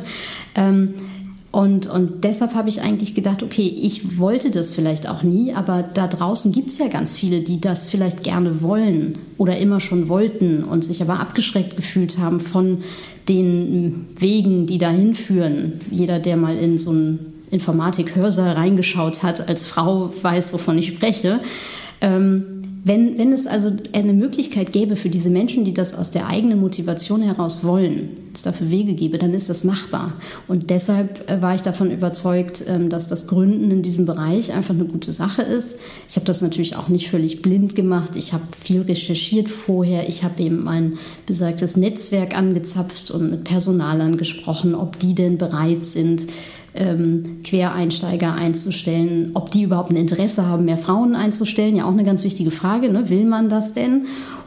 ähm, 0.55 0.93
und, 1.51 1.87
und 1.87 2.23
deshalb 2.23 2.53
habe 2.53 2.69
ich 2.69 2.81
eigentlich 2.81 3.15
gedacht, 3.15 3.41
okay, 3.41 3.67
ich 3.67 4.19
wollte 4.19 4.51
das 4.51 4.75
vielleicht 4.75 5.09
auch 5.09 5.23
nie, 5.23 5.53
aber 5.53 5.83
da 5.93 6.07
draußen 6.07 6.51
gibt 6.51 6.69
es 6.69 6.77
ja 6.77 6.87
ganz 6.87 7.15
viele, 7.15 7.41
die 7.41 7.59
das 7.59 7.87
vielleicht 7.87 8.21
gerne 8.21 8.61
wollen 8.61 9.17
oder 9.37 9.57
immer 9.57 9.79
schon 9.79 10.09
wollten 10.09 10.63
und 10.63 10.83
sich 10.83 11.01
aber 11.01 11.19
abgeschreckt 11.19 11.75
gefühlt 11.75 12.19
haben 12.19 12.41
von 12.41 12.79
den 13.29 14.07
Wegen, 14.17 14.65
die 14.65 14.77
dahin 14.77 15.13
führen. 15.13 15.73
Jeder, 15.91 16.19
der 16.19 16.37
mal 16.37 16.57
in 16.57 16.79
so 16.79 16.91
einen 16.91 17.33
Informatik-Hörsaal 17.51 18.53
reingeschaut 18.53 19.23
hat, 19.23 19.47
als 19.47 19.65
Frau 19.65 20.11
weiß, 20.21 20.53
wovon 20.53 20.77
ich 20.77 20.87
spreche. 20.87 21.39
Ähm, 22.01 22.56
wenn, 22.83 23.17
wenn 23.17 23.33
es 23.33 23.47
also 23.47 23.71
eine 23.93 24.13
Möglichkeit 24.13 24.71
gäbe 24.71 24.95
für 24.95 25.09
diese 25.09 25.29
Menschen, 25.29 25.65
die 25.65 25.73
das 25.73 25.95
aus 25.95 26.11
der 26.11 26.27
eigenen 26.27 26.59
Motivation 26.59 27.21
heraus 27.21 27.63
wollen, 27.63 28.09
es 28.37 28.43
dafür 28.43 28.69
Wege 28.69 28.93
gäbe, 28.93 29.17
dann 29.17 29.33
ist 29.33 29.49
das 29.49 29.63
machbar. 29.63 30.13
Und 30.47 30.69
deshalb 30.69 31.29
äh, 31.29 31.41
war 31.41 31.55
ich 31.55 31.61
davon 31.61 31.91
überzeugt, 31.91 32.63
ähm, 32.67 32.89
dass 32.89 33.07
das 33.07 33.27
Gründen 33.27 33.71
in 33.71 33.81
diesem 33.81 34.05
Bereich 34.05 34.53
einfach 34.53 34.73
eine 34.73 34.85
gute 34.85 35.11
Sache 35.11 35.41
ist. 35.41 35.79
Ich 36.07 36.15
habe 36.15 36.25
das 36.25 36.41
natürlich 36.41 36.75
auch 36.75 36.87
nicht 36.87 37.09
völlig 37.09 37.41
blind 37.41 37.75
gemacht. 37.75 38.15
Ich 38.15 38.33
habe 38.33 38.43
viel 38.61 38.81
recherchiert 38.81 39.49
vorher. 39.49 40.07
Ich 40.07 40.23
habe 40.23 40.41
eben 40.41 40.63
mein 40.63 40.97
besagtes 41.25 41.77
Netzwerk 41.77 42.37
angezapft 42.37 43.11
und 43.11 43.29
mit 43.31 43.43
Personalern 43.43 44.17
gesprochen, 44.17 44.75
ob 44.75 44.99
die 44.99 45.15
denn 45.15 45.37
bereit 45.37 45.83
sind, 45.83 46.27
ähm, 46.77 47.41
Quereinsteiger 47.43 48.33
einzustellen, 48.33 49.31
ob 49.33 49.51
die 49.51 49.63
überhaupt 49.63 49.91
ein 49.91 49.95
Interesse 49.95 50.45
haben, 50.45 50.65
mehr 50.65 50.77
Frauen 50.77 51.15
einzustellen. 51.15 51.75
Ja, 51.75 51.85
auch 51.85 51.91
eine 51.91 52.03
ganz 52.03 52.23
wichtige 52.23 52.51
Frage. 52.51 52.89
Ne? 52.89 53.09
Will 53.09 53.25
man 53.25 53.49
das 53.49 53.73
denn? 53.73 54.05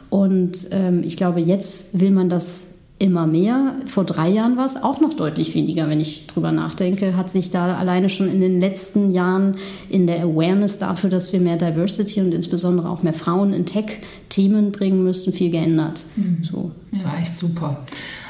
Und 0.09 0.67
ähm, 0.71 1.03
ich 1.03 1.17
glaube, 1.17 1.39
jetzt 1.39 1.99
will 1.99 2.11
man 2.11 2.29
das 2.29 2.71
immer 3.01 3.25
mehr. 3.25 3.75
Vor 3.87 4.03
drei 4.03 4.29
Jahren 4.29 4.57
war 4.57 4.65
es 4.65 4.75
auch 4.75 5.01
noch 5.01 5.13
deutlich 5.13 5.55
weniger, 5.55 5.89
wenn 5.89 5.99
ich 5.99 6.27
drüber 6.27 6.51
nachdenke. 6.51 7.17
Hat 7.17 7.31
sich 7.31 7.49
da 7.49 7.75
alleine 7.75 8.09
schon 8.09 8.31
in 8.31 8.39
den 8.39 8.59
letzten 8.59 9.11
Jahren 9.11 9.55
in 9.89 10.05
der 10.05 10.23
Awareness 10.23 10.77
dafür, 10.77 11.09
dass 11.09 11.33
wir 11.33 11.39
mehr 11.39 11.57
Diversity 11.57 12.21
und 12.21 12.31
insbesondere 12.31 12.89
auch 12.89 13.01
mehr 13.01 13.13
Frauen 13.13 13.53
in 13.53 13.65
Tech-Themen 13.65 14.71
bringen 14.71 15.03
müssen, 15.03 15.33
viel 15.33 15.49
geändert. 15.49 16.03
Mhm. 16.15 16.43
So. 16.43 16.71
Ja, 16.91 17.19
echt 17.19 17.35
super. 17.35 17.77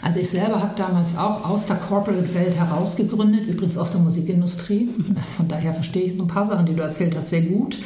Also 0.01 0.20
ich 0.20 0.29
selber 0.29 0.62
habe 0.62 0.74
damals 0.75 1.15
auch 1.15 1.48
aus 1.48 1.67
der 1.67 1.75
Corporate-Welt 1.75 2.55
herausgegründet, 2.55 3.46
übrigens 3.48 3.77
aus 3.77 3.91
der 3.91 4.01
Musikindustrie. 4.01 4.89
Von 5.38 5.48
daher 5.48 5.74
verstehe 5.74 6.03
ich 6.03 6.17
so 6.17 6.24
ein 6.24 6.27
paar 6.27 6.46
Sachen, 6.46 6.65
die 6.65 6.75
du 6.75 6.81
erzählt 6.81 7.15
hast, 7.15 7.29
sehr 7.29 7.41
gut. 7.41 7.77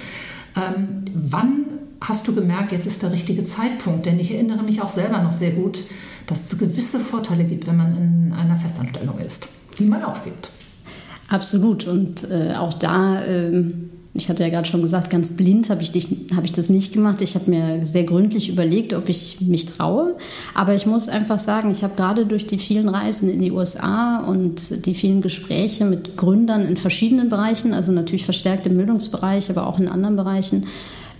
Ähm, 0.56 1.04
wann 1.14 1.66
hast 2.00 2.28
du 2.28 2.34
gemerkt, 2.34 2.72
jetzt 2.72 2.88
ist 2.88 3.04
der 3.04 3.12
richtige 3.12 3.44
Zeitpunkt? 3.44 4.06
Denn 4.06 4.20
ich 4.20 4.34
erinnere 4.34 4.64
mich 4.64 4.82
auch 4.82 4.90
selber 4.90 5.22
noch 5.22 5.34
sehr 5.34 5.52
gut, 5.52 5.80
dass 6.28 6.52
es 6.52 6.58
gewisse 6.58 7.00
Vorteile 7.00 7.44
gibt, 7.44 7.68
wenn 7.68 7.78
man 7.78 7.98
in 7.98 8.34
einer 8.34 8.56
Festanstellung 8.56 9.20
ist, 9.20 9.48
die 9.78 9.86
man 9.86 10.04
aufgibt. 10.04 10.50
Absolut. 11.30 11.88
Und 11.88 12.30
äh, 12.30 12.54
auch 12.56 12.74
da, 12.74 13.24
äh, 13.24 13.74
ich 14.18 14.30
hatte 14.30 14.44
ja 14.44 14.50
gerade 14.50 14.66
schon 14.66 14.82
gesagt, 14.82 15.10
ganz 15.10 15.32
blind 15.32 15.70
habe 15.70 15.82
ich, 15.82 15.92
hab 16.36 16.46
ich 16.46 16.54
das 16.54 16.70
nicht 16.70 16.94
gemacht. 16.94 17.22
Ich 17.22 17.36
habe 17.36 17.52
mir 17.52 17.86
sehr 17.86 18.06
gründlich 18.06 18.48
überlegt, 18.48 18.94
ob 18.94 19.10
ich 19.10 19.42
mich 19.42 19.66
traue. 19.66 20.16
Aber 20.54 20.74
ich 20.74 20.86
muss 20.86 21.10
einfach 21.10 21.38
sagen, 21.38 21.70
ich 21.70 21.84
habe 21.84 21.96
gerade 21.98 22.26
durch 22.26 22.48
die 22.48 22.58
vielen 22.58 22.88
Reisen 22.88 23.30
in 23.30 23.42
die 23.42 23.52
USA 23.52 24.20
und 24.20 24.86
die 24.86 24.96
vielen 24.96 25.22
Gespräche 25.22 25.84
mit 25.84 26.16
Gründern 26.16 26.62
in 26.66 26.78
verschiedenen 26.78 27.28
Bereichen, 27.28 27.74
also 27.74 27.92
natürlich 27.92 28.24
verstärkt 28.24 28.66
im 28.68 28.78
Bildungsbereich, 28.78 29.50
aber 29.50 29.68
auch 29.68 29.80
in 29.80 29.90
anderen 29.90 30.16
Bereichen, 30.16 30.68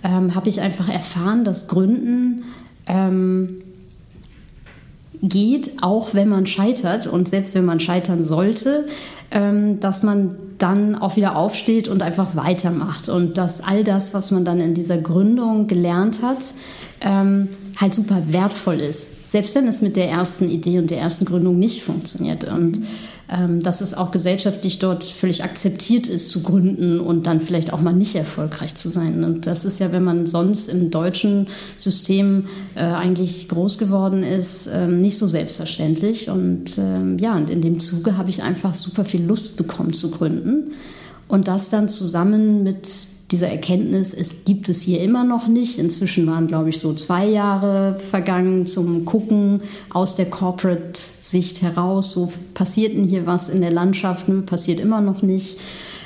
ähm, 0.02 0.34
habe 0.34 0.48
ich 0.48 0.62
einfach 0.62 0.88
erfahren, 0.88 1.44
dass 1.44 1.68
Gründen 1.68 2.44
ähm, 2.86 3.58
geht, 5.20 5.82
auch 5.82 6.14
wenn 6.14 6.30
man 6.30 6.46
scheitert 6.46 7.06
und 7.06 7.28
selbst 7.28 7.54
wenn 7.54 7.66
man 7.66 7.78
scheitern 7.78 8.24
sollte, 8.24 8.86
ähm, 9.30 9.80
dass 9.80 10.02
man 10.02 10.36
dann 10.58 10.94
auch 10.94 11.16
wieder 11.16 11.36
aufsteht 11.36 11.88
und 11.88 12.02
einfach 12.02 12.36
weitermacht 12.36 13.08
und 13.08 13.36
dass 13.38 13.60
all 13.60 13.84
das, 13.84 14.14
was 14.14 14.30
man 14.30 14.44
dann 14.44 14.60
in 14.60 14.74
dieser 14.74 14.98
Gründung 14.98 15.66
gelernt 15.66 16.22
hat, 16.22 16.38
ähm, 17.00 17.48
halt 17.76 17.94
super 17.94 18.22
wertvoll 18.28 18.80
ist. 18.80 19.30
Selbst 19.30 19.54
wenn 19.54 19.68
es 19.68 19.82
mit 19.82 19.96
der 19.96 20.08
ersten 20.08 20.48
Idee 20.48 20.78
und 20.78 20.90
der 20.90 20.98
ersten 20.98 21.24
Gründung 21.24 21.58
nicht 21.58 21.82
funktioniert. 21.82 22.44
Und 22.44 22.76
ähm, 22.76 22.86
dass 23.28 23.80
es 23.80 23.92
auch 23.94 24.12
gesellschaftlich 24.12 24.78
dort 24.78 25.02
völlig 25.02 25.42
akzeptiert 25.42 26.06
ist, 26.06 26.30
zu 26.30 26.42
gründen 26.42 27.00
und 27.00 27.26
dann 27.26 27.40
vielleicht 27.40 27.72
auch 27.72 27.80
mal 27.80 27.92
nicht 27.92 28.14
erfolgreich 28.14 28.76
zu 28.76 28.88
sein. 28.88 29.24
Und 29.24 29.46
das 29.46 29.64
ist 29.64 29.80
ja, 29.80 29.90
wenn 29.90 30.04
man 30.04 30.26
sonst 30.26 30.68
im 30.68 30.92
deutschen 30.92 31.48
System 31.76 32.46
äh, 32.76 32.80
eigentlich 32.80 33.48
groß 33.48 33.78
geworden 33.78 34.22
ist, 34.22 34.68
äh, 34.68 34.86
nicht 34.86 35.18
so 35.18 35.26
selbstverständlich. 35.26 36.30
Und 36.30 36.78
äh, 36.78 37.20
ja, 37.20 37.36
und 37.36 37.50
in 37.50 37.62
dem 37.62 37.80
Zuge 37.80 38.16
habe 38.16 38.30
ich 38.30 38.42
einfach 38.42 38.74
super 38.74 39.04
viel 39.04 39.24
Lust 39.24 39.56
bekommen 39.56 39.92
zu 39.92 40.10
gründen. 40.12 40.72
Und 41.26 41.48
das 41.48 41.70
dann 41.70 41.88
zusammen 41.88 42.62
mit 42.62 42.86
dieser 43.30 43.48
Erkenntnis, 43.48 44.14
es 44.14 44.44
gibt 44.44 44.68
es 44.68 44.82
hier 44.82 45.00
immer 45.00 45.24
noch 45.24 45.48
nicht. 45.48 45.78
Inzwischen 45.78 46.26
waren, 46.26 46.46
glaube 46.46 46.68
ich, 46.68 46.78
so 46.78 46.94
zwei 46.94 47.26
Jahre 47.26 47.98
vergangen 47.98 48.66
zum 48.66 49.04
Gucken 49.04 49.62
aus 49.90 50.14
der 50.14 50.26
Corporate-Sicht 50.26 51.62
heraus. 51.62 52.12
So 52.12 52.32
passiert 52.54 52.94
denn 52.94 53.04
hier 53.04 53.26
was 53.26 53.48
in 53.48 53.60
der 53.60 53.72
Landschaft? 53.72 54.28
Ne? 54.28 54.42
Passiert 54.42 54.78
immer 54.78 55.00
noch 55.00 55.22
nicht. 55.22 55.58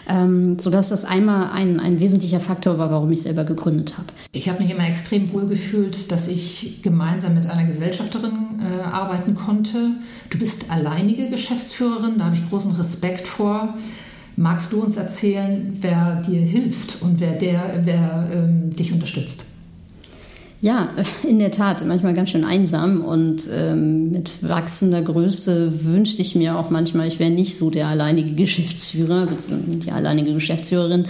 Ähm, 0.08 0.58
sodass 0.58 0.88
das 0.88 1.04
einmal 1.04 1.50
ein, 1.52 1.78
ein 1.78 2.00
wesentlicher 2.00 2.40
Faktor 2.40 2.78
war, 2.78 2.90
warum 2.90 3.12
ich 3.12 3.22
selber 3.22 3.44
gegründet 3.44 3.96
habe. 3.96 4.08
Ich 4.32 4.48
habe 4.48 4.62
mich 4.62 4.72
immer 4.72 4.88
extrem 4.88 5.32
wohl 5.32 5.46
gefühlt, 5.46 6.10
dass 6.10 6.26
ich 6.26 6.80
gemeinsam 6.82 7.34
mit 7.34 7.48
einer 7.48 7.64
Gesellschafterin 7.64 8.32
äh, 8.60 8.82
arbeiten 8.82 9.34
konnte. 9.34 9.90
Du 10.30 10.38
bist 10.38 10.70
alleinige 10.70 11.28
Geschäftsführerin, 11.28 12.14
da 12.18 12.24
habe 12.24 12.34
ich 12.34 12.48
großen 12.48 12.72
Respekt 12.72 13.28
vor. 13.28 13.74
Magst 14.40 14.72
du 14.72 14.82
uns 14.82 14.96
erzählen, 14.96 15.76
wer 15.82 16.22
dir 16.26 16.40
hilft 16.40 17.02
und 17.02 17.20
wer, 17.20 17.34
der, 17.34 17.82
wer 17.84 18.26
ähm, 18.32 18.70
dich 18.70 18.90
unterstützt? 18.90 19.42
Ja, 20.62 20.88
in 21.28 21.38
der 21.38 21.50
Tat, 21.50 21.84
manchmal 21.84 22.14
ganz 22.14 22.30
schön 22.30 22.46
einsam 22.46 23.04
und 23.04 23.42
ähm, 23.54 24.10
mit 24.12 24.42
wachsender 24.42 25.02
Größe 25.02 25.84
wünschte 25.84 26.22
ich 26.22 26.36
mir 26.36 26.56
auch 26.58 26.70
manchmal, 26.70 27.06
ich 27.06 27.18
wäre 27.18 27.30
nicht 27.30 27.58
so 27.58 27.68
der 27.68 27.88
alleinige 27.88 28.34
Geschäftsführer, 28.34 29.26
beziehungsweise 29.26 29.76
die 29.76 29.92
alleinige 29.92 30.32
Geschäftsführerin. 30.32 31.04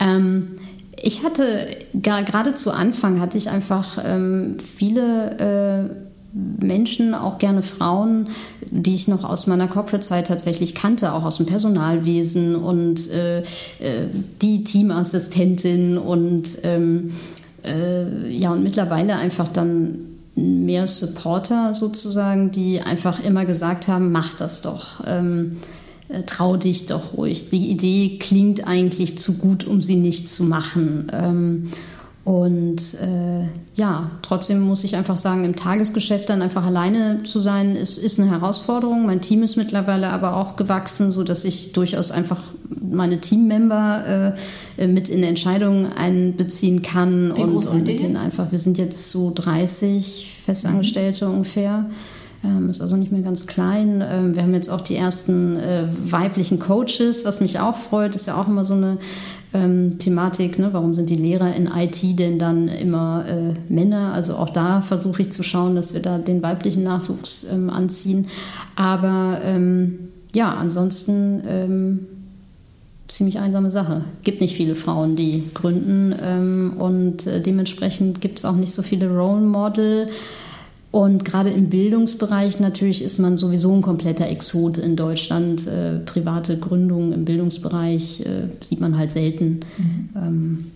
Ähm, 0.00 0.56
ich 1.00 1.22
hatte 1.22 1.68
gerade 1.94 2.56
zu 2.56 2.72
Anfang 2.72 3.20
hatte 3.20 3.38
ich 3.38 3.50
einfach 3.50 4.02
ähm, 4.04 4.56
viele 4.58 5.90
äh, 5.92 6.03
Menschen, 6.34 7.14
auch 7.14 7.38
gerne 7.38 7.62
Frauen, 7.62 8.28
die 8.70 8.94
ich 8.94 9.06
noch 9.06 9.22
aus 9.22 9.46
meiner 9.46 9.68
Corporate-Zeit 9.68 10.26
tatsächlich 10.26 10.74
kannte, 10.74 11.12
auch 11.12 11.24
aus 11.24 11.36
dem 11.36 11.46
Personalwesen 11.46 12.56
und 12.56 13.08
äh, 13.10 13.40
äh, 13.40 13.44
die 14.42 14.64
Teamassistentin 14.64 15.96
und 15.96 16.48
ähm, 16.64 17.12
äh, 17.64 18.28
ja, 18.30 18.52
und 18.52 18.64
mittlerweile 18.64 19.14
einfach 19.16 19.46
dann 19.46 19.98
mehr 20.34 20.88
Supporter 20.88 21.74
sozusagen, 21.74 22.50
die 22.50 22.80
einfach 22.80 23.22
immer 23.22 23.44
gesagt 23.44 23.86
haben, 23.86 24.10
mach 24.10 24.34
das 24.34 24.62
doch. 24.62 25.04
Ähm, 25.06 25.58
äh, 26.08 26.22
trau 26.24 26.56
dich 26.56 26.86
doch 26.86 27.16
ruhig. 27.16 27.48
Die 27.48 27.70
Idee 27.70 28.18
klingt 28.18 28.66
eigentlich 28.66 29.16
zu 29.18 29.38
gut, 29.38 29.66
um 29.66 29.80
sie 29.80 29.96
nicht 29.96 30.28
zu 30.28 30.44
machen. 30.44 31.10
Ähm, 31.12 31.70
und 32.24 32.94
äh, 32.94 33.44
ja, 33.74 34.10
trotzdem 34.22 34.60
muss 34.60 34.82
ich 34.82 34.96
einfach 34.96 35.18
sagen, 35.18 35.44
im 35.44 35.56
Tagesgeschäft 35.56 36.30
dann 36.30 36.40
einfach 36.40 36.64
alleine 36.64 37.22
zu 37.24 37.38
sein, 37.38 37.76
ist, 37.76 37.98
ist 37.98 38.18
eine 38.18 38.30
Herausforderung. 38.30 39.04
Mein 39.04 39.20
Team 39.20 39.42
ist 39.42 39.56
mittlerweile 39.56 40.08
aber 40.08 40.36
auch 40.36 40.56
gewachsen, 40.56 41.10
sodass 41.10 41.44
ich 41.44 41.72
durchaus 41.72 42.10
einfach 42.10 42.40
meine 42.80 43.20
Teammember 43.20 44.34
äh, 44.78 44.86
mit 44.86 45.10
in 45.10 45.22
Entscheidungen 45.22 45.92
einbeziehen 45.92 46.80
kann. 46.80 47.36
Wie 47.36 47.42
groß 47.42 47.66
und, 47.66 47.80
und 47.80 47.86
mit 47.86 48.00
denen 48.00 48.16
einfach, 48.16 48.50
wir 48.50 48.58
sind 48.58 48.78
jetzt 48.78 49.10
so 49.10 49.30
30 49.34 50.40
Festangestellte 50.46 51.26
mhm. 51.26 51.34
ungefähr. 51.34 51.90
Ähm, 52.42 52.70
ist 52.70 52.80
also 52.80 52.96
nicht 52.96 53.12
mehr 53.12 53.22
ganz 53.22 53.46
klein. 53.46 54.02
Ähm, 54.06 54.34
wir 54.34 54.42
haben 54.42 54.54
jetzt 54.54 54.70
auch 54.70 54.80
die 54.80 54.96
ersten 54.96 55.56
äh, 55.56 55.84
weiblichen 56.04 56.58
Coaches, 56.58 57.26
was 57.26 57.40
mich 57.40 57.60
auch 57.60 57.76
freut. 57.76 58.14
Ist 58.14 58.26
ja 58.26 58.40
auch 58.40 58.48
immer 58.48 58.64
so 58.64 58.74
eine 58.74 58.96
ähm, 59.54 59.98
Thematik. 59.98 60.58
Ne? 60.58 60.68
Warum 60.72 60.94
sind 60.94 61.08
die 61.08 61.14
Lehrer 61.14 61.54
in 61.54 61.66
IT 61.66 62.18
denn 62.18 62.38
dann 62.38 62.68
immer 62.68 63.24
äh, 63.26 63.72
Männer? 63.72 64.12
Also 64.12 64.34
auch 64.34 64.50
da 64.50 64.82
versuche 64.82 65.22
ich 65.22 65.32
zu 65.32 65.42
schauen, 65.42 65.76
dass 65.76 65.94
wir 65.94 66.02
da 66.02 66.18
den 66.18 66.42
weiblichen 66.42 66.82
Nachwuchs 66.82 67.46
ähm, 67.50 67.70
anziehen. 67.70 68.26
Aber 68.76 69.40
ähm, 69.44 70.10
ja, 70.34 70.52
ansonsten 70.52 71.42
ähm, 71.48 72.06
ziemlich 73.08 73.38
einsame 73.38 73.70
Sache. 73.70 74.04
Gibt 74.22 74.40
nicht 74.40 74.56
viele 74.56 74.74
Frauen, 74.74 75.16
die 75.16 75.44
gründen 75.54 76.14
ähm, 76.22 76.74
und 76.78 77.26
äh, 77.26 77.40
dementsprechend 77.40 78.20
gibt 78.20 78.38
es 78.38 78.44
auch 78.44 78.56
nicht 78.56 78.72
so 78.72 78.82
viele 78.82 79.08
Role 79.08 79.42
Model. 79.42 80.08
Und 80.94 81.24
gerade 81.24 81.50
im 81.50 81.70
Bildungsbereich 81.70 82.60
natürlich 82.60 83.02
ist 83.02 83.18
man 83.18 83.36
sowieso 83.36 83.74
ein 83.74 83.82
kompletter 83.82 84.28
Exot 84.28 84.78
in 84.78 84.94
Deutschland. 84.94 85.66
Äh, 85.66 85.98
private 85.98 86.56
Gründungen 86.56 87.12
im 87.12 87.24
Bildungsbereich 87.24 88.20
äh, 88.20 88.46
sieht 88.60 88.80
man 88.80 88.96
halt 88.96 89.10
selten. 89.10 89.58
Mhm. 89.76 90.08
Ähm, 90.14 90.70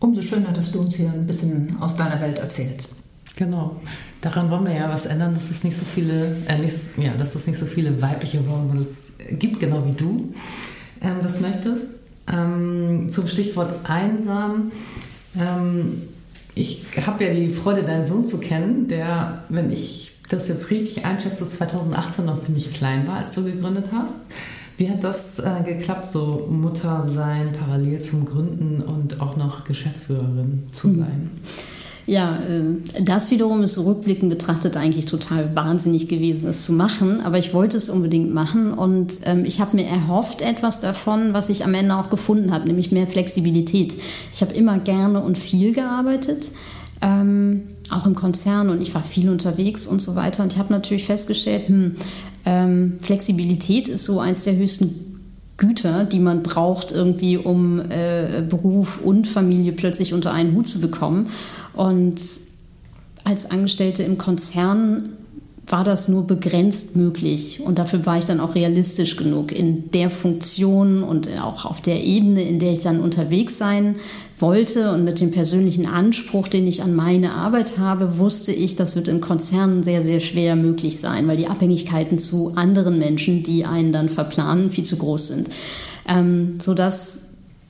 Umso 0.00 0.22
schöner, 0.22 0.52
dass 0.54 0.72
du 0.72 0.80
uns 0.80 0.94
hier 0.94 1.12
ein 1.12 1.26
bisschen 1.26 1.76
aus 1.80 1.96
deiner 1.96 2.18
Welt 2.22 2.38
erzählst. 2.38 2.94
Genau. 3.36 3.76
Daran 4.22 4.50
wollen 4.50 4.64
wir 4.64 4.74
ja 4.74 4.88
was 4.88 5.04
ändern, 5.04 5.34
dass 5.34 5.50
es 5.50 5.64
nicht 5.64 5.76
so 5.76 5.84
viele, 5.84 6.34
äh, 6.48 6.56
nicht, 6.56 6.74
ja, 6.96 7.12
dass 7.18 7.34
es 7.34 7.46
nicht 7.46 7.58
so 7.58 7.66
viele 7.66 8.00
weibliche 8.00 8.38
Role 8.38 8.62
Models 8.62 9.16
gibt, 9.38 9.60
genau 9.60 9.84
wie 9.84 9.92
du 9.92 10.32
ähm, 11.02 11.16
das 11.22 11.42
möchtest. 11.42 11.96
Ähm, 12.26 13.10
zum 13.10 13.26
Stichwort 13.26 13.80
einsam. 13.84 14.72
Ähm, 15.38 16.04
ich 16.54 16.84
habe 17.06 17.24
ja 17.24 17.32
die 17.32 17.50
Freude, 17.50 17.82
deinen 17.82 18.06
Sohn 18.06 18.26
zu 18.26 18.38
kennen, 18.38 18.88
der, 18.88 19.44
wenn 19.48 19.70
ich 19.70 20.12
das 20.28 20.48
jetzt 20.48 20.70
richtig 20.70 21.04
einschätze, 21.04 21.48
2018 21.48 22.24
noch 22.24 22.38
ziemlich 22.38 22.72
klein 22.72 23.06
war, 23.06 23.18
als 23.18 23.34
du 23.34 23.44
gegründet 23.44 23.90
hast. 23.92 24.26
Wie 24.76 24.90
hat 24.90 25.04
das 25.04 25.38
äh, 25.38 25.62
geklappt, 25.64 26.08
so 26.08 26.48
Mutter 26.50 27.04
sein, 27.04 27.52
parallel 27.52 28.00
zum 28.00 28.24
Gründen 28.24 28.80
und 28.82 29.20
auch 29.20 29.36
noch 29.36 29.64
Geschäftsführerin 29.64 30.64
zu 30.72 30.88
hm. 30.88 30.98
sein? 30.98 31.30
Mhm. 31.32 31.71
Ja, 32.06 32.36
äh, 32.36 33.02
das 33.02 33.30
wiederum 33.30 33.62
ist 33.62 33.78
rückblickend 33.78 34.30
betrachtet 34.30 34.76
eigentlich 34.76 35.06
total 35.06 35.54
wahnsinnig 35.54 36.08
gewesen, 36.08 36.48
es 36.48 36.66
zu 36.66 36.72
machen. 36.72 37.20
Aber 37.20 37.38
ich 37.38 37.54
wollte 37.54 37.76
es 37.76 37.90
unbedingt 37.90 38.34
machen 38.34 38.74
und 38.74 39.20
ähm, 39.24 39.44
ich 39.44 39.60
habe 39.60 39.76
mir 39.76 39.86
erhofft 39.86 40.42
etwas 40.42 40.80
davon, 40.80 41.32
was 41.32 41.48
ich 41.48 41.64
am 41.64 41.74
Ende 41.74 41.96
auch 41.96 42.10
gefunden 42.10 42.52
habe, 42.52 42.66
nämlich 42.66 42.90
mehr 42.90 43.06
Flexibilität. 43.06 43.94
Ich 44.32 44.40
habe 44.40 44.52
immer 44.54 44.78
gerne 44.78 45.22
und 45.22 45.38
viel 45.38 45.72
gearbeitet. 45.72 46.50
Ähm, 47.00 47.62
auch 47.90 48.06
im 48.06 48.14
Konzern 48.14 48.70
und 48.70 48.80
ich 48.80 48.94
war 48.94 49.02
viel 49.02 49.28
unterwegs 49.28 49.86
und 49.86 50.00
so 50.00 50.14
weiter. 50.14 50.42
Und 50.42 50.52
ich 50.52 50.58
habe 50.58 50.72
natürlich 50.72 51.04
festgestellt, 51.04 51.68
hm, 51.68 51.94
ähm, 52.44 52.94
Flexibilität 53.00 53.88
ist 53.88 54.04
so 54.04 54.18
eins 54.18 54.44
der 54.44 54.56
höchsten 54.56 55.12
Güter, 55.56 56.04
die 56.04 56.18
man 56.18 56.42
braucht, 56.42 56.90
irgendwie, 56.90 57.36
um 57.36 57.80
äh, 57.80 58.42
Beruf 58.48 59.00
und 59.04 59.28
Familie 59.28 59.72
plötzlich 59.72 60.14
unter 60.14 60.32
einen 60.32 60.56
Hut 60.56 60.66
zu 60.66 60.80
bekommen. 60.80 61.28
Und 61.74 62.20
als 63.24 63.50
Angestellte 63.50 64.02
im 64.02 64.18
Konzern 64.18 65.10
war 65.66 65.84
das 65.84 66.08
nur 66.08 66.26
begrenzt 66.26 66.96
möglich. 66.96 67.60
Und 67.64 67.78
dafür 67.78 68.04
war 68.04 68.18
ich 68.18 68.24
dann 68.24 68.40
auch 68.40 68.54
realistisch 68.54 69.16
genug 69.16 69.52
in 69.52 69.90
der 69.92 70.10
Funktion 70.10 71.02
und 71.02 71.28
auch 71.40 71.64
auf 71.64 71.80
der 71.80 72.02
Ebene, 72.02 72.42
in 72.42 72.58
der 72.58 72.72
ich 72.72 72.82
dann 72.82 73.00
unterwegs 73.00 73.58
sein 73.58 73.96
wollte 74.38 74.92
und 74.92 75.04
mit 75.04 75.20
dem 75.20 75.30
persönlichen 75.30 75.86
Anspruch, 75.86 76.48
den 76.48 76.66
ich 76.66 76.82
an 76.82 76.96
meine 76.96 77.32
Arbeit 77.32 77.78
habe, 77.78 78.18
wusste 78.18 78.52
ich, 78.52 78.74
das 78.74 78.96
wird 78.96 79.06
im 79.06 79.20
Konzern 79.20 79.84
sehr, 79.84 80.02
sehr 80.02 80.18
schwer 80.18 80.56
möglich 80.56 80.98
sein, 80.98 81.28
weil 81.28 81.36
die 81.36 81.46
Abhängigkeiten 81.46 82.18
zu 82.18 82.54
anderen 82.56 82.98
Menschen, 82.98 83.44
die 83.44 83.64
einen 83.64 83.92
dann 83.92 84.08
verplanen, 84.08 84.72
viel 84.72 84.84
zu 84.84 84.96
groß 84.96 85.28
sind. 85.28 85.48
Ähm, 86.08 86.58
sodass 86.60 87.28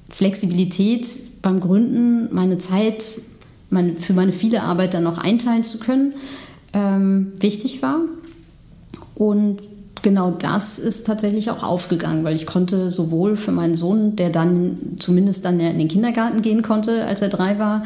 Flexibilität 0.09 1.07
beim 1.43 1.61
Gründen, 1.61 2.35
meine 2.35 2.57
Zeit 2.57 3.05
meine, 3.73 3.97
für 3.97 4.15
meine 4.15 4.33
viele 4.33 4.63
Arbeit 4.63 4.95
dann 4.95 5.05
noch 5.05 5.19
einteilen 5.19 5.65
zu 5.65 5.79
können, 5.79 6.15
ähm, 6.73 7.33
wichtig 7.41 7.83
war. 7.83 8.01
Und 9.15 9.59
genau 10.03 10.31
das 10.31 10.79
ist 10.79 11.07
tatsächlich 11.07 11.51
auch 11.51 11.63
aufgegangen, 11.63 12.25
weil 12.25 12.35
ich 12.35 12.47
konnte 12.47 12.91
sowohl 12.91 13.37
für 13.37 13.53
meinen 13.53 13.75
Sohn, 13.75 14.17
der 14.17 14.31
dann 14.31 14.79
zumindest 14.99 15.45
dann 15.45 15.59
in 15.61 15.79
den 15.79 15.89
Kindergarten 15.89 16.43
gehen 16.43 16.63
konnte, 16.63 17.05
als 17.07 17.23
er 17.23 17.29
drei 17.29 17.59
war, 17.59 17.85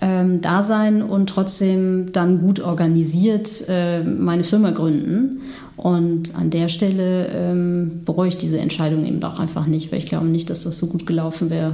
ähm, 0.00 0.40
da 0.40 0.62
sein 0.62 1.02
und 1.02 1.28
trotzdem 1.28 2.12
dann 2.12 2.38
gut 2.38 2.60
organisiert 2.60 3.64
äh, 3.68 4.02
meine 4.02 4.44
Firma 4.44 4.70
gründen. 4.70 5.40
Und 5.76 6.34
an 6.34 6.50
der 6.50 6.68
Stelle 6.68 7.28
ähm, 7.28 8.02
bereue 8.04 8.28
ich 8.28 8.38
diese 8.38 8.58
Entscheidung 8.58 9.04
eben 9.06 9.22
auch 9.22 9.38
einfach 9.38 9.66
nicht, 9.66 9.92
weil 9.92 9.98
ich 9.98 10.06
glaube 10.06 10.26
nicht, 10.26 10.50
dass 10.50 10.64
das 10.64 10.78
so 10.78 10.86
gut 10.86 11.06
gelaufen 11.06 11.50
wäre 11.50 11.72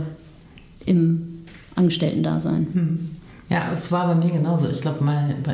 im 0.85 1.45
Angestellten-Dasein. 1.75 2.67
Hm. 2.73 2.99
Ja, 3.55 3.71
es 3.73 3.93
war 3.93 4.09
bei 4.09 4.17
mir 4.17 4.33
genauso. 4.33 4.69
Ich 4.69 4.81
glaube, 4.81 4.99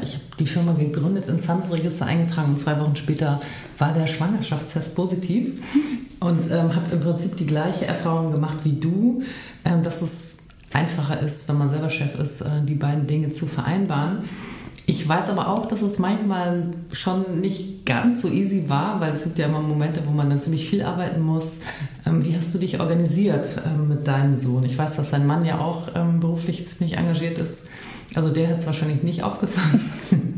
ich 0.02 0.14
habe 0.14 0.24
die 0.38 0.46
Firma 0.46 0.72
gegründet, 0.72 1.26
ins 1.26 1.46
Handelsregister 1.50 2.06
eingetragen 2.06 2.52
und 2.52 2.58
zwei 2.58 2.80
Wochen 2.80 2.96
später 2.96 3.42
war 3.76 3.92
der 3.92 4.06
Schwangerschaftstest 4.06 4.96
positiv 4.96 5.62
und 6.20 6.50
ähm, 6.50 6.74
habe 6.74 6.92
im 6.92 7.00
Prinzip 7.00 7.36
die 7.36 7.44
gleiche 7.44 7.84
Erfahrung 7.84 8.32
gemacht 8.32 8.56
wie 8.64 8.72
du, 8.72 9.22
ähm, 9.66 9.82
dass 9.82 10.00
es 10.00 10.46
einfacher 10.72 11.20
ist, 11.20 11.46
wenn 11.50 11.58
man 11.58 11.68
selber 11.68 11.90
Chef 11.90 12.18
ist, 12.18 12.40
äh, 12.40 12.62
die 12.62 12.74
beiden 12.74 13.06
Dinge 13.06 13.32
zu 13.32 13.44
vereinbaren. 13.44 14.20
Ich 14.86 15.06
weiß 15.06 15.28
aber 15.28 15.48
auch, 15.48 15.66
dass 15.66 15.82
es 15.82 15.98
manchmal 15.98 16.70
schon 16.92 17.42
nicht 17.42 17.84
ganz 17.84 18.22
so 18.22 18.28
easy 18.28 18.70
war, 18.70 18.98
weil 19.02 19.12
es 19.12 19.24
gibt 19.24 19.38
ja 19.38 19.44
immer 19.44 19.60
Momente, 19.60 20.02
wo 20.06 20.10
man 20.10 20.30
dann 20.30 20.40
ziemlich 20.40 20.70
viel 20.70 20.82
arbeiten 20.82 21.20
muss. 21.20 21.58
Ähm, 22.06 22.24
wie 22.24 22.34
hast 22.34 22.54
du 22.54 22.58
dich 22.58 22.80
organisiert 22.80 23.60
ähm, 23.66 23.88
mit 23.88 24.08
deinem 24.08 24.34
Sohn? 24.38 24.64
Ich 24.64 24.78
weiß, 24.78 24.96
dass 24.96 25.10
dein 25.10 25.26
Mann 25.26 25.44
ja 25.44 25.58
auch 25.58 25.88
ähm, 25.94 26.18
beruflich 26.18 26.66
ziemlich 26.66 26.96
engagiert 26.96 27.36
ist. 27.36 27.68
Also 28.14 28.30
der 28.30 28.48
hat 28.48 28.58
es 28.58 28.66
wahrscheinlich 28.66 29.02
nicht 29.02 29.22
aufgefangen. 29.22 29.92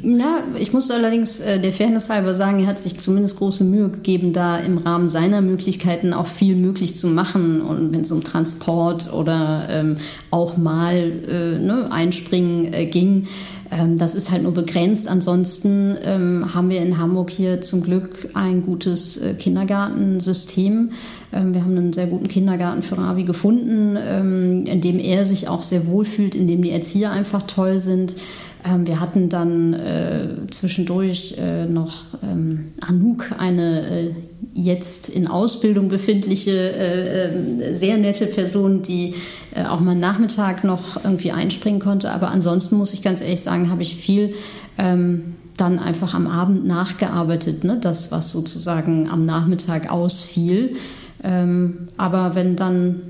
Na, 0.04 0.42
ich 0.58 0.72
muss 0.72 0.90
allerdings 0.90 1.38
äh, 1.38 1.60
der 1.60 1.72
Fairness 1.72 2.10
halber 2.10 2.34
sagen, 2.34 2.58
er 2.58 2.66
hat 2.66 2.80
sich 2.80 2.98
zumindest 2.98 3.38
große 3.38 3.62
Mühe 3.62 3.88
gegeben, 3.88 4.32
da 4.32 4.58
im 4.58 4.78
Rahmen 4.78 5.08
seiner 5.08 5.40
Möglichkeiten 5.40 6.12
auch 6.12 6.26
viel 6.26 6.56
möglich 6.56 6.96
zu 6.96 7.06
machen. 7.06 7.60
Und 7.60 7.92
wenn 7.92 8.00
es 8.00 8.10
um 8.10 8.24
Transport 8.24 9.12
oder 9.12 9.68
ähm, 9.70 9.96
auch 10.32 10.56
mal 10.56 10.96
äh, 10.96 11.58
ne, 11.58 11.86
einspringen 11.92 12.74
äh, 12.74 12.86
ging, 12.86 13.28
ähm, 13.72 13.96
das 13.96 14.14
ist 14.14 14.30
halt 14.30 14.42
nur 14.42 14.54
begrenzt. 14.54 15.08
Ansonsten 15.08 15.96
ähm, 16.04 16.54
haben 16.54 16.68
wir 16.70 16.82
in 16.82 16.98
Hamburg 16.98 17.30
hier 17.30 17.60
zum 17.60 17.82
Glück 17.82 18.28
ein 18.34 18.62
gutes 18.62 19.16
äh, 19.16 19.34
Kindergartensystem. 19.34 20.90
Ähm, 21.32 21.54
wir 21.54 21.62
haben 21.62 21.76
einen 21.76 21.92
sehr 21.92 22.06
guten 22.06 22.28
Kindergarten 22.28 22.82
für 22.82 22.98
Ravi 22.98 23.24
gefunden, 23.24 23.96
ähm, 23.96 24.64
in 24.66 24.80
dem 24.80 24.98
er 24.98 25.24
sich 25.24 25.48
auch 25.48 25.62
sehr 25.62 25.86
wohl 25.86 26.04
fühlt, 26.04 26.34
in 26.34 26.48
dem 26.48 26.62
die 26.62 26.70
Erzieher 26.70 27.12
einfach 27.12 27.42
toll 27.42 27.80
sind. 27.80 28.16
Ähm, 28.64 28.86
wir 28.86 29.00
hatten 29.00 29.28
dann 29.28 29.74
äh, 29.74 30.28
zwischendurch 30.50 31.36
äh, 31.38 31.66
noch 31.66 32.04
ähm, 32.22 32.68
Anouk, 32.80 33.32
eine 33.38 33.90
äh, 33.90 34.10
jetzt 34.54 35.08
in 35.08 35.26
Ausbildung 35.26 35.88
befindliche, 35.88 36.50
äh, 36.50 37.24
äh, 37.24 37.74
sehr 37.74 37.96
nette 37.96 38.26
Person, 38.26 38.82
die 38.82 39.14
äh, 39.54 39.64
auch 39.64 39.80
mal 39.80 39.94
Nachmittag 39.94 40.64
noch 40.64 41.02
irgendwie 41.02 41.32
einspringen 41.32 41.80
konnte. 41.80 42.10
Aber 42.10 42.30
ansonsten 42.30 42.76
muss 42.76 42.92
ich 42.92 43.02
ganz 43.02 43.20
ehrlich 43.20 43.40
sagen, 43.40 43.70
habe 43.70 43.82
ich 43.82 43.96
viel 43.96 44.34
ähm, 44.78 45.34
dann 45.56 45.78
einfach 45.78 46.14
am 46.14 46.26
Abend 46.26 46.66
nachgearbeitet, 46.66 47.64
ne? 47.64 47.78
das, 47.80 48.10
was 48.10 48.30
sozusagen 48.30 49.08
am 49.10 49.24
Nachmittag 49.24 49.90
ausfiel. 49.90 50.76
Ähm, 51.22 51.88
aber 51.96 52.34
wenn 52.34 52.56
dann 52.56 53.00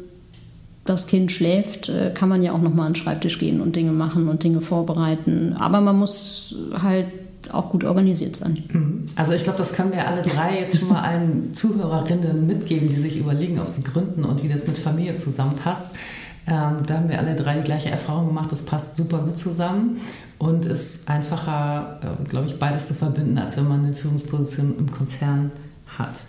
das 0.84 1.06
Kind 1.06 1.30
schläft, 1.30 1.88
äh, 1.88 2.10
kann 2.12 2.28
man 2.28 2.42
ja 2.42 2.52
auch 2.52 2.60
noch 2.60 2.74
mal 2.74 2.86
an 2.86 2.92
den 2.92 2.96
Schreibtisch 2.96 3.38
gehen 3.38 3.60
und 3.60 3.76
Dinge 3.76 3.92
machen 3.92 4.28
und 4.28 4.42
Dinge 4.42 4.60
vorbereiten. 4.60 5.54
Aber 5.58 5.80
man 5.80 5.98
muss 5.98 6.54
halt 6.82 7.06
auch 7.50 7.70
gut 7.70 7.84
organisiert 7.84 8.36
sein. 8.36 8.62
Mhm. 8.72 9.04
Also 9.16 9.32
ich 9.32 9.44
glaube, 9.44 9.58
das 9.58 9.74
können 9.74 9.92
wir 9.92 10.06
alle 10.06 10.22
drei 10.22 10.60
jetzt 10.60 10.78
schon 10.78 10.88
mal 10.88 11.02
allen 11.02 11.54
Zuhörerinnen 11.54 12.46
mitgeben, 12.46 12.88
die 12.88 12.96
sich 12.96 13.18
überlegen, 13.18 13.58
ob 13.60 13.68
sie 13.68 13.82
gründen 13.82 14.24
und 14.24 14.42
wie 14.42 14.48
das 14.48 14.66
mit 14.66 14.78
Familie 14.78 15.16
zusammenpasst. 15.16 15.94
Ähm, 16.46 16.78
da 16.86 16.94
haben 16.94 17.08
wir 17.08 17.18
alle 17.18 17.36
drei 17.36 17.56
die 17.56 17.62
gleiche 17.62 17.90
Erfahrung 17.90 18.28
gemacht. 18.28 18.50
Das 18.50 18.64
passt 18.64 18.96
super 18.96 19.18
gut 19.18 19.38
zusammen 19.38 20.00
und 20.38 20.64
ist 20.64 21.08
einfacher, 21.08 22.00
äh, 22.02 22.28
glaube 22.28 22.46
ich, 22.46 22.58
beides 22.58 22.88
zu 22.88 22.94
verbinden, 22.94 23.38
als 23.38 23.56
wenn 23.56 23.68
man 23.68 23.84
eine 23.84 23.94
Führungsposition 23.94 24.76
im 24.78 24.90
Konzern 24.90 25.52
hat. 25.98 26.22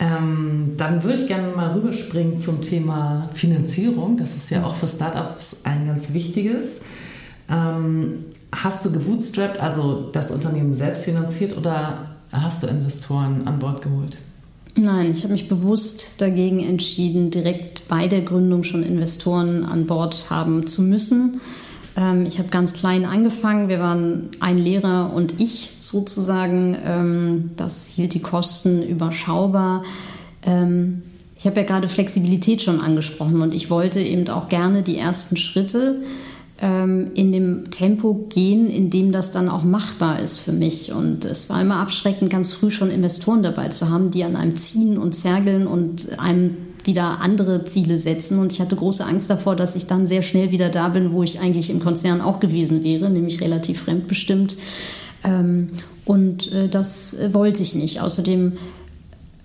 Ähm, 0.00 0.74
dann 0.76 1.02
würde 1.02 1.18
ich 1.18 1.26
gerne 1.26 1.48
mal 1.48 1.72
rüberspringen 1.72 2.36
zum 2.36 2.62
Thema 2.62 3.28
Finanzierung. 3.32 4.16
Das 4.16 4.36
ist 4.36 4.50
ja 4.50 4.64
auch 4.64 4.76
für 4.76 4.86
Startups 4.86 5.58
ein 5.64 5.86
ganz 5.86 6.14
wichtiges. 6.14 6.82
Ähm, 7.50 8.24
hast 8.52 8.84
du 8.84 8.92
gebootstrapped, 8.92 9.60
also 9.60 10.08
das 10.12 10.30
Unternehmen 10.30 10.72
selbst 10.72 11.04
finanziert 11.04 11.56
oder 11.56 12.10
hast 12.30 12.62
du 12.62 12.68
Investoren 12.68 13.46
an 13.46 13.58
Bord 13.58 13.82
geholt? 13.82 14.18
Nein, 14.76 15.10
ich 15.10 15.24
habe 15.24 15.32
mich 15.32 15.48
bewusst 15.48 16.20
dagegen 16.20 16.60
entschieden, 16.60 17.30
direkt 17.30 17.88
bei 17.88 18.06
der 18.06 18.20
Gründung 18.20 18.62
schon 18.62 18.84
Investoren 18.84 19.64
an 19.64 19.86
Bord 19.86 20.30
haben 20.30 20.68
zu 20.68 20.82
müssen. 20.82 21.40
Ähm, 21.98 22.24
ich 22.26 22.38
habe 22.38 22.48
ganz 22.48 22.72
klein 22.72 23.04
angefangen. 23.04 23.68
Wir 23.68 23.80
waren 23.80 24.30
ein 24.40 24.58
Lehrer 24.58 25.12
und 25.12 25.40
ich 25.40 25.70
sozusagen. 25.80 26.76
Ähm, 26.84 27.50
das 27.56 27.88
hielt 27.88 28.14
die 28.14 28.22
Kosten 28.22 28.82
überschaubar. 28.82 29.82
Ähm, 30.46 31.02
ich 31.36 31.46
habe 31.46 31.60
ja 31.60 31.66
gerade 31.66 31.88
Flexibilität 31.88 32.62
schon 32.62 32.80
angesprochen 32.80 33.42
und 33.42 33.54
ich 33.54 33.70
wollte 33.70 34.00
eben 34.00 34.28
auch 34.28 34.48
gerne 34.48 34.82
die 34.82 34.98
ersten 34.98 35.36
Schritte 35.36 36.02
in 36.60 37.30
dem 37.30 37.70
Tempo 37.70 38.26
gehen, 38.28 38.68
in 38.68 38.90
dem 38.90 39.12
das 39.12 39.30
dann 39.30 39.48
auch 39.48 39.62
machbar 39.62 40.18
ist 40.18 40.40
für 40.40 40.50
mich. 40.50 40.90
Und 40.90 41.24
es 41.24 41.48
war 41.48 41.62
immer 41.62 41.76
abschreckend, 41.76 42.30
ganz 42.30 42.52
früh 42.52 42.72
schon 42.72 42.90
Investoren 42.90 43.44
dabei 43.44 43.68
zu 43.68 43.90
haben, 43.90 44.10
die 44.10 44.24
an 44.24 44.34
einem 44.34 44.56
ziehen 44.56 44.98
und 44.98 45.14
zergeln 45.14 45.68
und 45.68 46.18
einem 46.18 46.56
wieder 46.88 47.20
andere 47.20 47.64
Ziele 47.64 48.00
setzen. 48.00 48.40
Und 48.40 48.50
ich 48.50 48.60
hatte 48.60 48.74
große 48.74 49.06
Angst 49.06 49.30
davor, 49.30 49.54
dass 49.54 49.76
ich 49.76 49.86
dann 49.86 50.08
sehr 50.08 50.22
schnell 50.22 50.50
wieder 50.50 50.70
da 50.70 50.88
bin, 50.88 51.12
wo 51.12 51.22
ich 51.22 51.38
eigentlich 51.38 51.70
im 51.70 51.78
Konzern 51.78 52.20
auch 52.20 52.40
gewesen 52.40 52.82
wäre, 52.82 53.08
nämlich 53.08 53.40
relativ 53.40 53.82
fremdbestimmt. 53.82 54.56
Ähm, 55.22 55.68
und 56.04 56.50
äh, 56.50 56.68
das 56.68 57.16
wollte 57.32 57.62
ich 57.62 57.76
nicht. 57.76 58.00
Außerdem 58.00 58.54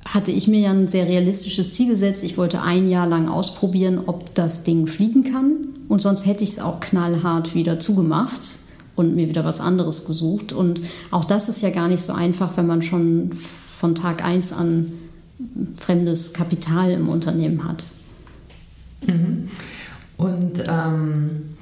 hatte 0.06 0.32
ich 0.32 0.48
mir 0.48 0.62
ja 0.62 0.72
ein 0.72 0.88
sehr 0.88 1.08
realistisches 1.08 1.74
Ziel 1.74 1.90
gesetzt. 1.90 2.24
Ich 2.24 2.38
wollte 2.38 2.62
ein 2.62 2.90
Jahr 2.90 3.08
lang 3.08 3.30
ausprobieren, 3.30 4.00
ob 4.06 4.34
das 4.34 4.64
Ding 4.64 4.88
fliegen 4.88 5.24
kann. 5.24 5.68
Und 5.88 6.02
sonst 6.02 6.26
hätte 6.26 6.44
ich 6.44 6.52
es 6.52 6.60
auch 6.60 6.80
knallhart 6.80 7.54
wieder 7.54 7.78
zugemacht 7.78 8.58
und 8.96 9.16
mir 9.16 9.28
wieder 9.28 9.46
was 9.46 9.62
anderes 9.62 10.06
gesucht. 10.06 10.54
Und 10.54 10.82
auch 11.12 11.26
das 11.26 11.50
ist 11.50 11.62
ja 11.62 11.70
gar 11.70 11.88
nicht 11.88 12.02
so 12.02 12.14
einfach, 12.14 12.58
wenn 12.58 12.68
man 12.68 12.82
schon 12.82 13.32
von 13.34 13.96
Tag 13.96 14.24
1 14.24 14.54
an 14.54 14.92
fremdes 15.78 16.34
Kapital 16.34 16.92
im 16.92 17.10
Unternehmen 17.10 17.68
hat. 17.68 17.86
Mhm. 19.08 19.50
Und 20.18 20.64
ähm, 20.68 21.56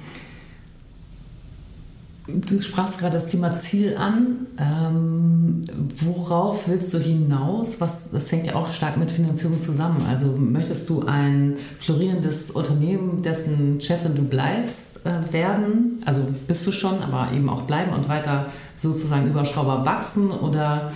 du 2.28 2.60
sprachst 2.60 2.98
gerade 2.98 3.14
das 3.14 3.28
Thema 3.28 3.54
Ziel 3.54 3.96
an. 3.96 4.46
Ähm, 4.58 5.62
worauf 6.00 6.68
willst 6.68 6.92
du 6.94 6.98
hinaus? 6.98 7.80
Was, 7.80 8.10
das 8.10 8.30
hängt 8.30 8.46
ja 8.46 8.54
auch 8.54 8.70
stark 8.70 8.96
mit 8.96 9.10
Finanzierung 9.10 9.58
zusammen. 9.58 10.04
Also 10.08 10.36
möchtest 10.36 10.88
du 10.88 11.04
ein 11.06 11.56
florierendes 11.80 12.50
Unternehmen, 12.52 13.22
dessen 13.22 13.80
Chefin 13.80 14.14
du 14.14 14.22
bleibst, 14.22 15.04
äh, 15.04 15.32
werden? 15.32 16.02
Also 16.04 16.22
bist 16.46 16.66
du 16.66 16.72
schon, 16.72 17.00
aber 17.02 17.30
eben 17.34 17.48
auch 17.48 17.62
bleiben 17.62 17.92
und 17.92 18.08
weiter 18.08 18.46
sozusagen 18.74 19.28
überschaubar 19.28 19.84
wachsen? 19.84 20.30
Oder 20.30 20.92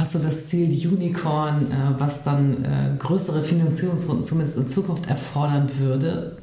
Hast 0.00 0.14
du 0.14 0.18
das 0.18 0.48
Ziel 0.48 0.70
Unicorn, 0.88 1.56
äh, 1.56 2.00
was 2.00 2.24
dann 2.24 2.64
äh, 2.64 2.96
größere 2.98 3.42
Finanzierungsrunden 3.42 4.24
zumindest 4.24 4.56
in 4.56 4.66
Zukunft 4.66 5.10
erfordern 5.10 5.68
würde? 5.78 6.38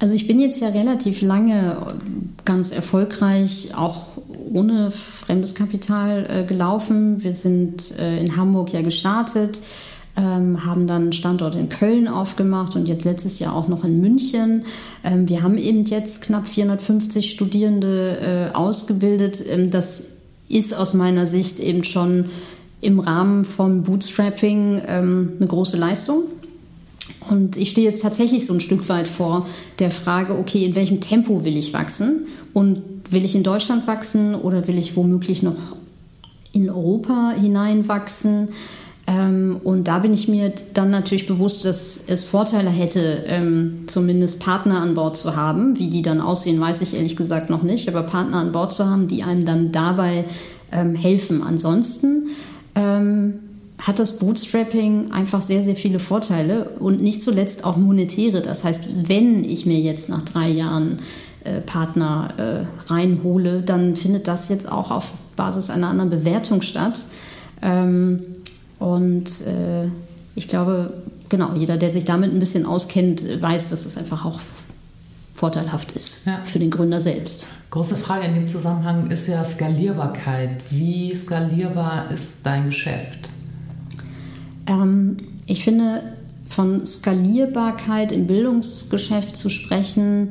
Also 0.00 0.16
ich 0.16 0.26
bin 0.26 0.40
jetzt 0.40 0.60
ja 0.60 0.70
relativ 0.70 1.22
lange 1.22 1.94
ganz 2.44 2.72
erfolgreich, 2.72 3.76
auch 3.76 4.08
ohne 4.52 4.90
fremdes 4.90 5.54
Kapital 5.54 6.26
äh, 6.28 6.44
gelaufen. 6.44 7.22
Wir 7.22 7.32
sind 7.32 7.92
in 7.92 8.36
Hamburg 8.36 8.72
ja 8.72 8.82
gestartet, 8.82 9.60
ähm, 10.16 10.66
haben 10.66 10.88
dann 10.88 11.02
einen 11.02 11.12
Standort 11.12 11.54
in 11.54 11.68
Köln 11.68 12.08
aufgemacht 12.08 12.74
und 12.74 12.86
jetzt 12.88 13.04
letztes 13.04 13.38
Jahr 13.38 13.54
auch 13.54 13.68
noch 13.68 13.84
in 13.84 14.00
München. 14.00 14.64
Ähm, 15.04 15.28
wir 15.28 15.44
haben 15.44 15.58
eben 15.58 15.84
jetzt 15.84 16.22
knapp 16.22 16.44
450 16.44 17.30
Studierende 17.30 18.50
ausgebildet. 18.52 19.44
Ähm, 19.48 19.70
das 19.70 20.15
ist 20.48 20.74
aus 20.74 20.94
meiner 20.94 21.26
Sicht 21.26 21.60
eben 21.60 21.84
schon 21.84 22.26
im 22.80 23.00
Rahmen 23.00 23.44
von 23.44 23.82
Bootstrapping 23.82 24.82
ähm, 24.86 25.32
eine 25.38 25.46
große 25.46 25.76
Leistung. 25.76 26.24
Und 27.28 27.56
ich 27.56 27.70
stehe 27.70 27.86
jetzt 27.86 28.02
tatsächlich 28.02 28.46
so 28.46 28.54
ein 28.54 28.60
Stück 28.60 28.88
weit 28.88 29.08
vor 29.08 29.46
der 29.78 29.90
Frage, 29.90 30.38
okay, 30.38 30.64
in 30.64 30.74
welchem 30.74 31.00
Tempo 31.00 31.44
will 31.44 31.56
ich 31.56 31.72
wachsen? 31.72 32.26
Und 32.52 32.82
will 33.10 33.24
ich 33.24 33.34
in 33.34 33.42
Deutschland 33.42 33.86
wachsen 33.86 34.34
oder 34.34 34.66
will 34.68 34.78
ich 34.78 34.96
womöglich 34.96 35.42
noch 35.42 35.56
in 36.52 36.70
Europa 36.70 37.34
hineinwachsen? 37.38 38.48
Ähm, 39.06 39.60
und 39.62 39.84
da 39.84 40.00
bin 40.00 40.12
ich 40.12 40.26
mir 40.26 40.52
dann 40.74 40.90
natürlich 40.90 41.26
bewusst, 41.26 41.64
dass 41.64 42.04
es 42.08 42.24
Vorteile 42.24 42.70
hätte, 42.70 43.24
ähm, 43.26 43.84
zumindest 43.86 44.40
Partner 44.40 44.80
an 44.80 44.94
Bord 44.94 45.16
zu 45.16 45.36
haben. 45.36 45.78
Wie 45.78 45.88
die 45.88 46.02
dann 46.02 46.20
aussehen, 46.20 46.60
weiß 46.60 46.82
ich 46.82 46.94
ehrlich 46.94 47.16
gesagt 47.16 47.50
noch 47.50 47.62
nicht. 47.62 47.88
Aber 47.88 48.02
Partner 48.02 48.38
an 48.38 48.52
Bord 48.52 48.72
zu 48.72 48.86
haben, 48.88 49.08
die 49.08 49.22
einem 49.22 49.44
dann 49.44 49.72
dabei 49.72 50.24
ähm, 50.72 50.94
helfen. 50.94 51.42
Ansonsten 51.42 52.28
hat 53.78 53.98
das 53.98 54.18
Bootstrapping 54.18 55.12
einfach 55.12 55.42
sehr, 55.42 55.62
sehr 55.62 55.76
viele 55.76 55.98
Vorteile 55.98 56.70
und 56.78 57.02
nicht 57.02 57.20
zuletzt 57.20 57.64
auch 57.64 57.76
monetäre. 57.76 58.42
Das 58.42 58.64
heißt, 58.64 59.08
wenn 59.08 59.44
ich 59.44 59.66
mir 59.66 59.78
jetzt 59.78 60.08
nach 60.08 60.22
drei 60.22 60.48
Jahren 60.48 61.00
äh, 61.44 61.60
Partner 61.60 62.34
äh, 62.38 62.92
reinhole, 62.92 63.62
dann 63.62 63.94
findet 63.94 64.28
das 64.28 64.48
jetzt 64.48 64.70
auch 64.70 64.90
auf 64.90 65.12
Basis 65.36 65.70
einer 65.70 65.88
anderen 65.88 66.10
Bewertung 66.10 66.62
statt. 66.62 67.04
Ähm, 67.62 68.20
und 68.78 69.28
äh, 69.42 69.88
ich 70.34 70.48
glaube, 70.48 70.92
genau, 71.28 71.54
jeder, 71.54 71.76
der 71.76 71.90
sich 71.90 72.04
damit 72.04 72.32
ein 72.32 72.38
bisschen 72.38 72.66
auskennt, 72.66 73.24
weiß, 73.40 73.70
dass 73.70 73.86
es 73.86 73.96
einfach 73.96 74.24
auch 74.24 74.40
vorteilhaft 75.34 75.92
ist 75.92 76.26
ja. 76.26 76.40
für 76.44 76.58
den 76.58 76.70
Gründer 76.70 77.00
selbst. 77.00 77.50
Große 77.70 77.94
Frage 77.94 78.26
in 78.26 78.34
dem 78.34 78.46
Zusammenhang 78.46 79.10
ist 79.10 79.28
ja 79.28 79.44
Skalierbarkeit. 79.44 80.62
Wie 80.70 81.14
skalierbar 81.14 82.10
ist 82.10 82.44
dein 82.44 82.66
Geschäft? 82.66 83.28
Ähm, 84.66 85.18
ich 85.46 85.62
finde, 85.62 86.02
von 86.48 86.86
Skalierbarkeit 86.86 88.12
im 88.12 88.26
Bildungsgeschäft 88.26 89.36
zu 89.36 89.50
sprechen, 89.50 90.30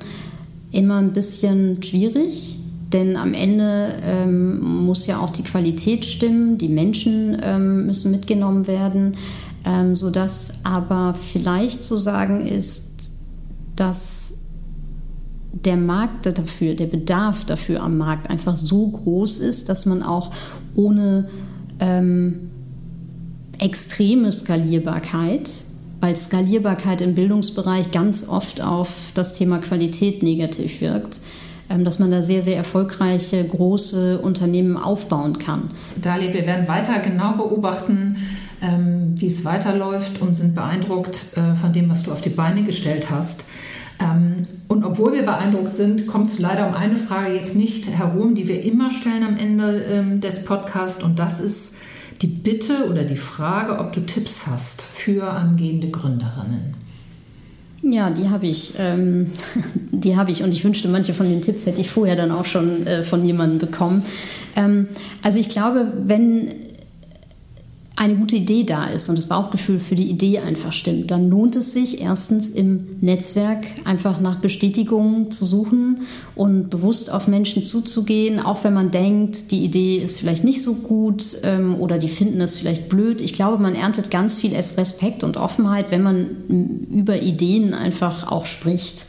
immer 0.72 0.98
ein 0.98 1.14
bisschen 1.14 1.84
schwierig. 1.84 2.58
Denn 2.94 3.18
am 3.18 3.34
Ende 3.34 3.94
ähm, 4.04 4.60
muss 4.86 5.08
ja 5.08 5.20
auch 5.20 5.32
die 5.32 5.44
Qualität 5.44 6.06
stimmen, 6.06 6.58
die 6.58 6.70
Menschen 6.70 7.38
ähm, 7.42 7.88
müssen 7.88 8.12
mitgenommen 8.12 8.68
werden, 8.68 9.16
ähm, 9.66 9.96
sodass 9.96 10.62
aber 10.64 11.14
vielleicht 11.14 11.84
zu 11.84 11.98
sagen 11.98 12.46
ist, 12.46 13.12
dass 13.76 14.46
der 15.52 15.78
Markt 15.78 16.26
dafür, 16.26 16.76
der 16.76 16.86
Bedarf 16.86 17.46
dafür 17.46 17.82
am 17.82 17.98
Markt 17.98 18.30
einfach 18.30 18.56
so 18.56 18.88
groß 18.88 19.40
ist, 19.40 19.70
dass 19.70 19.86
man 19.86 20.04
auch 20.04 20.32
ohne 20.76 21.30
ähm, 21.80 22.52
extreme 23.60 24.32
Skalierbarkeit, 24.32 25.50
weil 26.02 26.16
Skalierbarkeit 26.16 27.02
im 27.02 27.16
Bildungsbereich 27.16 27.92
ganz 27.92 28.28
oft 28.28 28.62
auf 28.62 29.12
das 29.16 29.34
Thema 29.36 29.60
Qualität 29.60 30.24
negativ 30.24 30.82
wirkt, 30.82 31.22
dass 31.70 32.00
man 32.00 32.12
da 32.12 32.22
sehr, 32.22 32.44
sehr 32.44 32.58
erfolgreiche 32.58 33.44
große 33.44 34.20
Unternehmen 34.20 34.78
aufbauen 34.78 35.40
kann. 35.40 35.72
Dali, 36.02 36.34
wir 36.34 36.46
werden 36.46 36.68
weiter 36.68 37.00
genau 37.00 37.34
beobachten, 37.34 38.18
ähm, 38.62 39.14
wie 39.16 39.28
es 39.28 39.46
weiterläuft 39.46 40.22
und 40.22 40.36
sind 40.36 40.56
beeindruckt 40.56 41.18
äh, 41.36 41.56
von 41.56 41.74
dem, 41.74 41.90
was 41.90 42.04
du 42.04 42.12
auf 42.12 42.22
die 42.22 42.30
Beine 42.30 42.64
gestellt 42.64 43.10
hast. 43.10 43.46
Ähm, 44.00 44.44
und 44.68 44.84
obwohl 44.84 45.14
wir 45.14 45.24
beeindruckt 45.24 45.74
sind, 45.74 46.08
kommst 46.08 46.38
du 46.38 46.44
leider 46.44 46.68
um 46.68 46.74
eine 46.74 46.98
Frage 46.98 47.34
jetzt 47.34 47.56
nicht 47.56 47.90
herum, 47.90 48.36
die 48.36 48.48
wir 48.48 48.64
immer 48.64 48.92
stellen 48.92 49.24
am 49.24 49.38
Ende 49.38 49.84
ähm, 49.84 50.20
des 50.20 50.46
Podcasts. 50.46 51.04
Und 51.04 51.20
das 51.20 51.40
ist 51.40 51.78
die 52.22 52.28
Bitte 52.28 52.90
oder 52.90 53.04
die 53.04 53.18
Frage, 53.18 53.80
ob 53.80 53.94
du 53.94 54.02
Tipps 54.02 54.48
hast 54.48 54.82
für 54.82 55.30
angehende 55.32 55.90
Gründerinnen. 55.90 56.85
Ja, 57.88 58.10
die 58.10 58.30
habe 58.30 58.48
ich. 58.48 58.74
Ähm, 58.80 59.32
die 59.92 60.18
habe 60.18 60.32
ich 60.32 60.42
und 60.42 60.52
ich 60.52 60.64
wünschte, 60.64 60.88
manche 60.88 61.14
von 61.14 61.30
den 61.30 61.42
Tipps 61.42 61.66
hätte 61.68 61.82
ich 61.82 61.90
vorher 61.90 62.16
dann 62.16 62.32
auch 62.32 62.46
schon 62.46 62.88
äh, 62.88 63.04
von 63.04 63.24
jemandem 63.24 63.60
bekommen. 63.60 64.04
Ähm, 64.56 64.88
also 65.22 65.38
ich 65.40 65.50
glaube, 65.50 65.94
wenn 66.04 66.65
eine 67.98 68.16
gute 68.16 68.36
Idee 68.36 68.64
da 68.64 68.88
ist 68.88 69.08
und 69.08 69.18
das 69.18 69.28
Bauchgefühl 69.28 69.80
für 69.80 69.96
die 69.96 70.10
Idee 70.10 70.40
einfach 70.40 70.74
stimmt, 70.74 71.12
dann 71.12 71.30
lohnt 71.30 71.56
es 71.56 71.72
sich 71.72 72.02
erstens 72.02 72.50
im 72.50 72.98
Netzwerk 73.00 73.66
einfach 73.86 74.20
nach 74.20 74.40
Bestätigungen 74.40 75.32
zu 75.32 75.46
suchen 75.46 76.02
und 76.36 76.70
bewusst 76.70 77.12
auf 77.12 77.28
Menschen 77.28 77.64
zuzugehen, 77.64 78.40
auch 78.42 78.66
wenn 78.66 78.74
man 78.74 78.92
denkt, 78.92 79.52
die 79.52 79.64
Idee 79.64 79.96
ist 79.96 80.20
vielleicht 80.20 80.44
nicht 80.44 80.62
so 80.62 80.74
gut 80.74 81.38
ähm, 81.44 81.76
oder 81.76 81.98
die 81.98 82.10
finden 82.10 82.42
es 82.42 82.58
vielleicht 82.58 82.90
blöd. 82.90 83.22
Ich 83.22 83.32
glaube, 83.32 83.64
man 83.64 83.76
erntet 83.76 84.12
ganz 84.12 84.38
viel 84.38 84.54
Respekt 84.54 85.24
und 85.24 85.38
Offenheit, 85.38 85.90
wenn 85.90 86.04
man 86.04 86.88
über 86.92 87.22
Ideen 87.22 87.74
einfach 87.74 88.30
auch 88.30 88.46
spricht. 88.46 89.06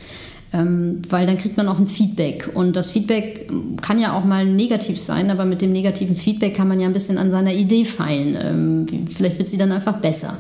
Ähm, 0.57 1.03
weil 1.11 1.27
dann 1.27 1.37
kriegt 1.37 1.57
man 1.57 1.69
auch 1.69 1.79
ein 1.79 1.87
Feedback. 1.87 2.49
Und 2.55 2.77
das 2.77 2.90
Feedback 2.90 3.51
kann 3.83 3.99
ja 3.99 4.16
auch 4.16 4.25
mal 4.25 4.47
negativ 4.47 4.99
sein, 4.99 5.31
aber 5.31 5.45
mit 5.45 5.61
dem 5.61 5.73
negativen 5.73 6.16
Feedback 6.16 6.55
kann 6.57 6.69
man 6.69 6.81
ja 6.81 6.87
ein 6.87 6.95
bisschen 6.95 7.19
an 7.19 7.31
seiner 7.31 7.53
Idee 7.53 7.85
feilen. 7.85 8.38
Ähm, 8.40 9.07
vielleicht 9.09 9.38
wird 9.38 9.49
sie 9.49 9.59
dann 9.59 9.73
einfach 9.73 9.99
besser. 9.99 10.38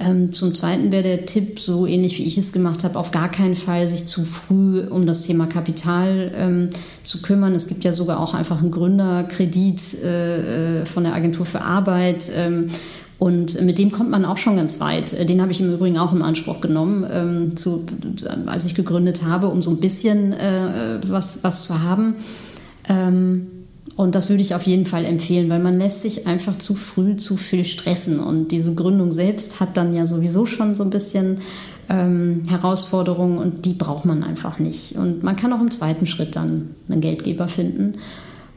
Ähm, 0.00 0.32
zum 0.32 0.56
Zweiten 0.56 0.90
wäre 0.90 1.04
der 1.04 1.26
Tipp, 1.26 1.60
so 1.60 1.86
ähnlich 1.86 2.18
wie 2.18 2.24
ich 2.24 2.36
es 2.36 2.52
gemacht 2.52 2.82
habe, 2.82 2.98
auf 2.98 3.12
gar 3.12 3.30
keinen 3.30 3.54
Fall 3.54 3.88
sich 3.88 4.06
zu 4.06 4.24
früh 4.24 4.80
um 4.80 5.06
das 5.06 5.22
Thema 5.22 5.46
Kapital 5.46 6.70
zu 7.04 7.22
kümmern. 7.22 7.54
Es 7.54 7.68
gibt 7.68 7.84
ja 7.84 7.92
sogar 7.92 8.18
auch 8.18 8.34
einfach 8.34 8.60
einen 8.60 8.72
Gründerkredit 8.72 9.80
äh, 10.02 10.80
äh 10.80 10.86
von 10.86 11.04
der 11.04 11.14
Agentur 11.14 11.46
für 11.46 11.60
Arbeit. 11.60 12.28
Und 13.18 13.60
mit 13.62 13.78
dem 13.78 13.92
kommt 13.92 14.10
man 14.10 14.24
auch 14.24 14.38
schon 14.38 14.56
ganz 14.56 14.80
weit. 14.80 15.28
Den 15.28 15.40
habe 15.40 15.52
ich 15.52 15.60
im 15.60 15.72
Übrigen 15.72 15.98
auch 15.98 16.12
in 16.12 16.22
Anspruch 16.22 16.60
genommen, 16.60 17.06
ähm, 17.10 17.56
zu, 17.56 17.86
als 18.46 18.66
ich 18.66 18.74
gegründet 18.74 19.24
habe, 19.24 19.48
um 19.48 19.62
so 19.62 19.70
ein 19.70 19.78
bisschen 19.78 20.32
äh, 20.32 20.98
was, 21.06 21.44
was 21.44 21.64
zu 21.64 21.82
haben. 21.82 22.16
Ähm, 22.88 23.46
und 23.96 24.16
das 24.16 24.28
würde 24.28 24.42
ich 24.42 24.54
auf 24.54 24.64
jeden 24.64 24.86
Fall 24.86 25.04
empfehlen, 25.04 25.48
weil 25.48 25.60
man 25.60 25.78
lässt 25.78 26.02
sich 26.02 26.26
einfach 26.26 26.56
zu 26.56 26.74
früh 26.74 27.16
zu 27.16 27.36
viel 27.36 27.64
stressen. 27.64 28.18
Und 28.18 28.48
diese 28.48 28.74
Gründung 28.74 29.12
selbst 29.12 29.60
hat 29.60 29.76
dann 29.76 29.94
ja 29.94 30.06
sowieso 30.06 30.46
schon 30.46 30.74
so 30.74 30.82
ein 30.82 30.90
bisschen 30.90 31.38
ähm, 31.88 32.42
Herausforderungen 32.48 33.38
und 33.38 33.64
die 33.64 33.74
braucht 33.74 34.04
man 34.04 34.24
einfach 34.24 34.58
nicht. 34.58 34.96
Und 34.96 35.22
man 35.22 35.36
kann 35.36 35.52
auch 35.52 35.60
im 35.60 35.70
zweiten 35.70 36.06
Schritt 36.06 36.34
dann 36.34 36.70
einen 36.88 37.00
Geldgeber 37.00 37.46
finden. 37.46 37.94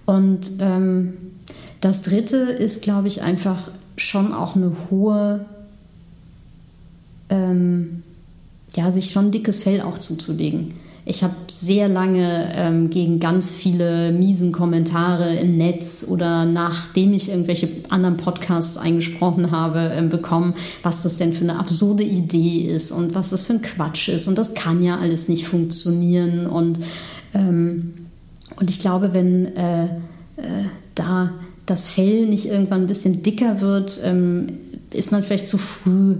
Und 0.05 0.51
ähm, 0.59 1.13
das 1.81 2.01
Dritte 2.01 2.37
ist, 2.37 2.81
glaube 2.81 3.07
ich, 3.07 3.21
einfach 3.21 3.69
schon 3.97 4.33
auch 4.33 4.55
eine 4.55 4.71
hohe, 4.89 5.45
ähm, 7.29 8.03
ja, 8.75 8.91
sich 8.91 9.11
schon 9.11 9.31
dickes 9.31 9.63
Fell 9.63 9.81
auch 9.81 9.97
zuzulegen. 9.97 10.75
Ich 11.09 11.23
habe 11.23 11.33
sehr 11.47 11.87
lange 11.87 12.51
ähm, 12.53 12.89
gegen 12.89 13.21
ganz 13.21 13.53
viele 13.53 14.11
miesen 14.11 14.51
Kommentare 14.51 15.37
im 15.37 15.55
Netz 15.55 16.05
oder 16.07 16.43
nachdem 16.43 17.13
ich 17.13 17.29
irgendwelche 17.29 17.69
anderen 17.87 18.17
Podcasts 18.17 18.77
eingesprochen 18.77 19.51
habe, 19.51 19.93
ähm, 19.95 20.09
bekommen, 20.09 20.53
was 20.83 21.03
das 21.03 21.15
denn 21.15 21.31
für 21.31 21.45
eine 21.45 21.59
absurde 21.59 22.03
Idee 22.03 22.69
ist 22.69 22.91
und 22.91 23.15
was 23.15 23.29
das 23.29 23.45
für 23.45 23.53
ein 23.53 23.61
Quatsch 23.61 24.09
ist. 24.09 24.27
Und 24.27 24.37
das 24.37 24.53
kann 24.53 24.83
ja 24.83 24.97
alles 24.97 25.29
nicht 25.29 25.47
funktionieren. 25.47 26.45
Und, 26.45 26.79
ähm, 27.33 27.93
und 28.57 28.69
ich 28.69 28.79
glaube, 28.79 29.13
wenn 29.13 29.55
äh, 29.55 29.85
äh, 29.85 30.65
da 30.93 31.31
das 31.67 31.87
Fell 31.87 32.25
nicht 32.25 32.47
irgendwann 32.47 32.81
ein 32.81 32.87
bisschen 32.87 33.21
dicker 33.21 33.61
wird, 33.61 33.99
ähm, 34.03 34.57
ist 34.91 35.11
man 35.11 35.21
vielleicht 35.21 35.47
zu 35.47 35.59
früh 35.59 36.15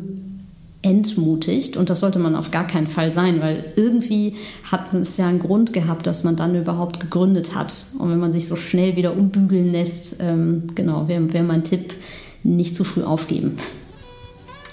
entmutigt 0.84 1.76
und 1.76 1.90
das 1.90 2.02
sollte 2.02 2.20
man 2.20 2.36
auf 2.36 2.52
gar 2.52 2.68
keinen 2.68 2.88
Fall 2.88 3.12
sein, 3.12 3.42
weil 3.42 3.66
irgendwie 3.76 4.36
hat 4.64 4.94
es 4.94 5.18
ja 5.18 5.28
einen 5.28 5.40
Grund 5.40 5.74
gehabt, 5.74 6.06
dass 6.06 6.24
man 6.24 6.36
dann 6.36 6.56
überhaupt 6.56 7.00
gegründet 7.00 7.56
hat. 7.56 7.86
Und 7.98 8.12
wenn 8.12 8.20
man 8.20 8.32
sich 8.32 8.48
so 8.48 8.56
schnell 8.56 8.96
wieder 8.96 9.14
umbügeln 9.14 9.72
lässt, 9.72 10.18
ähm, 10.22 10.64
genau, 10.76 11.08
wäre 11.08 11.34
wär 11.34 11.44
mein 11.44 11.64
Tipp, 11.64 11.96
nicht 12.44 12.76
zu 12.76 12.84
früh 12.84 13.04
aufgeben. 13.04 13.58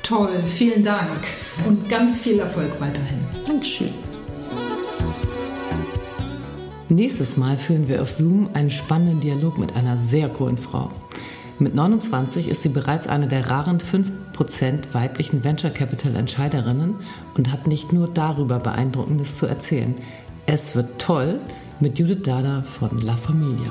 Toll, 0.03 0.43
vielen 0.45 0.83
Dank 0.83 1.23
und 1.67 1.89
ganz 1.89 2.19
viel 2.19 2.39
Erfolg 2.39 2.73
weiterhin. 2.79 3.21
Dankeschön. 3.47 4.14
Nächstes 6.91 7.39
Mal 7.39 7.57
führen 7.57 7.89
wir 7.89 8.03
auf 8.03 8.11
Zoom 8.11 8.51
einen 8.53 8.69
spannenden 8.69 9.21
Dialog 9.21 9.57
mit 9.59 9.75
einer 9.75 9.97
sehr 9.97 10.29
coolen 10.29 10.59
Frau. 10.59 10.91
Mit 11.59 11.75
29 11.75 12.49
ist 12.49 12.63
sie 12.63 12.69
bereits 12.69 13.07
eine 13.07 13.27
der 13.27 13.49
raren 13.49 13.79
5% 13.79 14.93
weiblichen 14.93 15.45
Venture 15.45 15.71
Capital 15.71 16.15
Entscheiderinnen 16.15 16.97
und 17.37 17.51
hat 17.51 17.67
nicht 17.67 17.93
nur 17.93 18.09
darüber 18.09 18.59
Beeindruckendes 18.59 19.37
zu 19.37 19.47
erzählen. 19.47 19.95
Es 20.47 20.75
wird 20.75 20.99
toll 20.99 21.39
mit 21.81 21.99
Judith 21.99 22.23
Dada 22.23 22.63
von 22.63 22.99
La 22.99 23.17
Familia. 23.17 23.71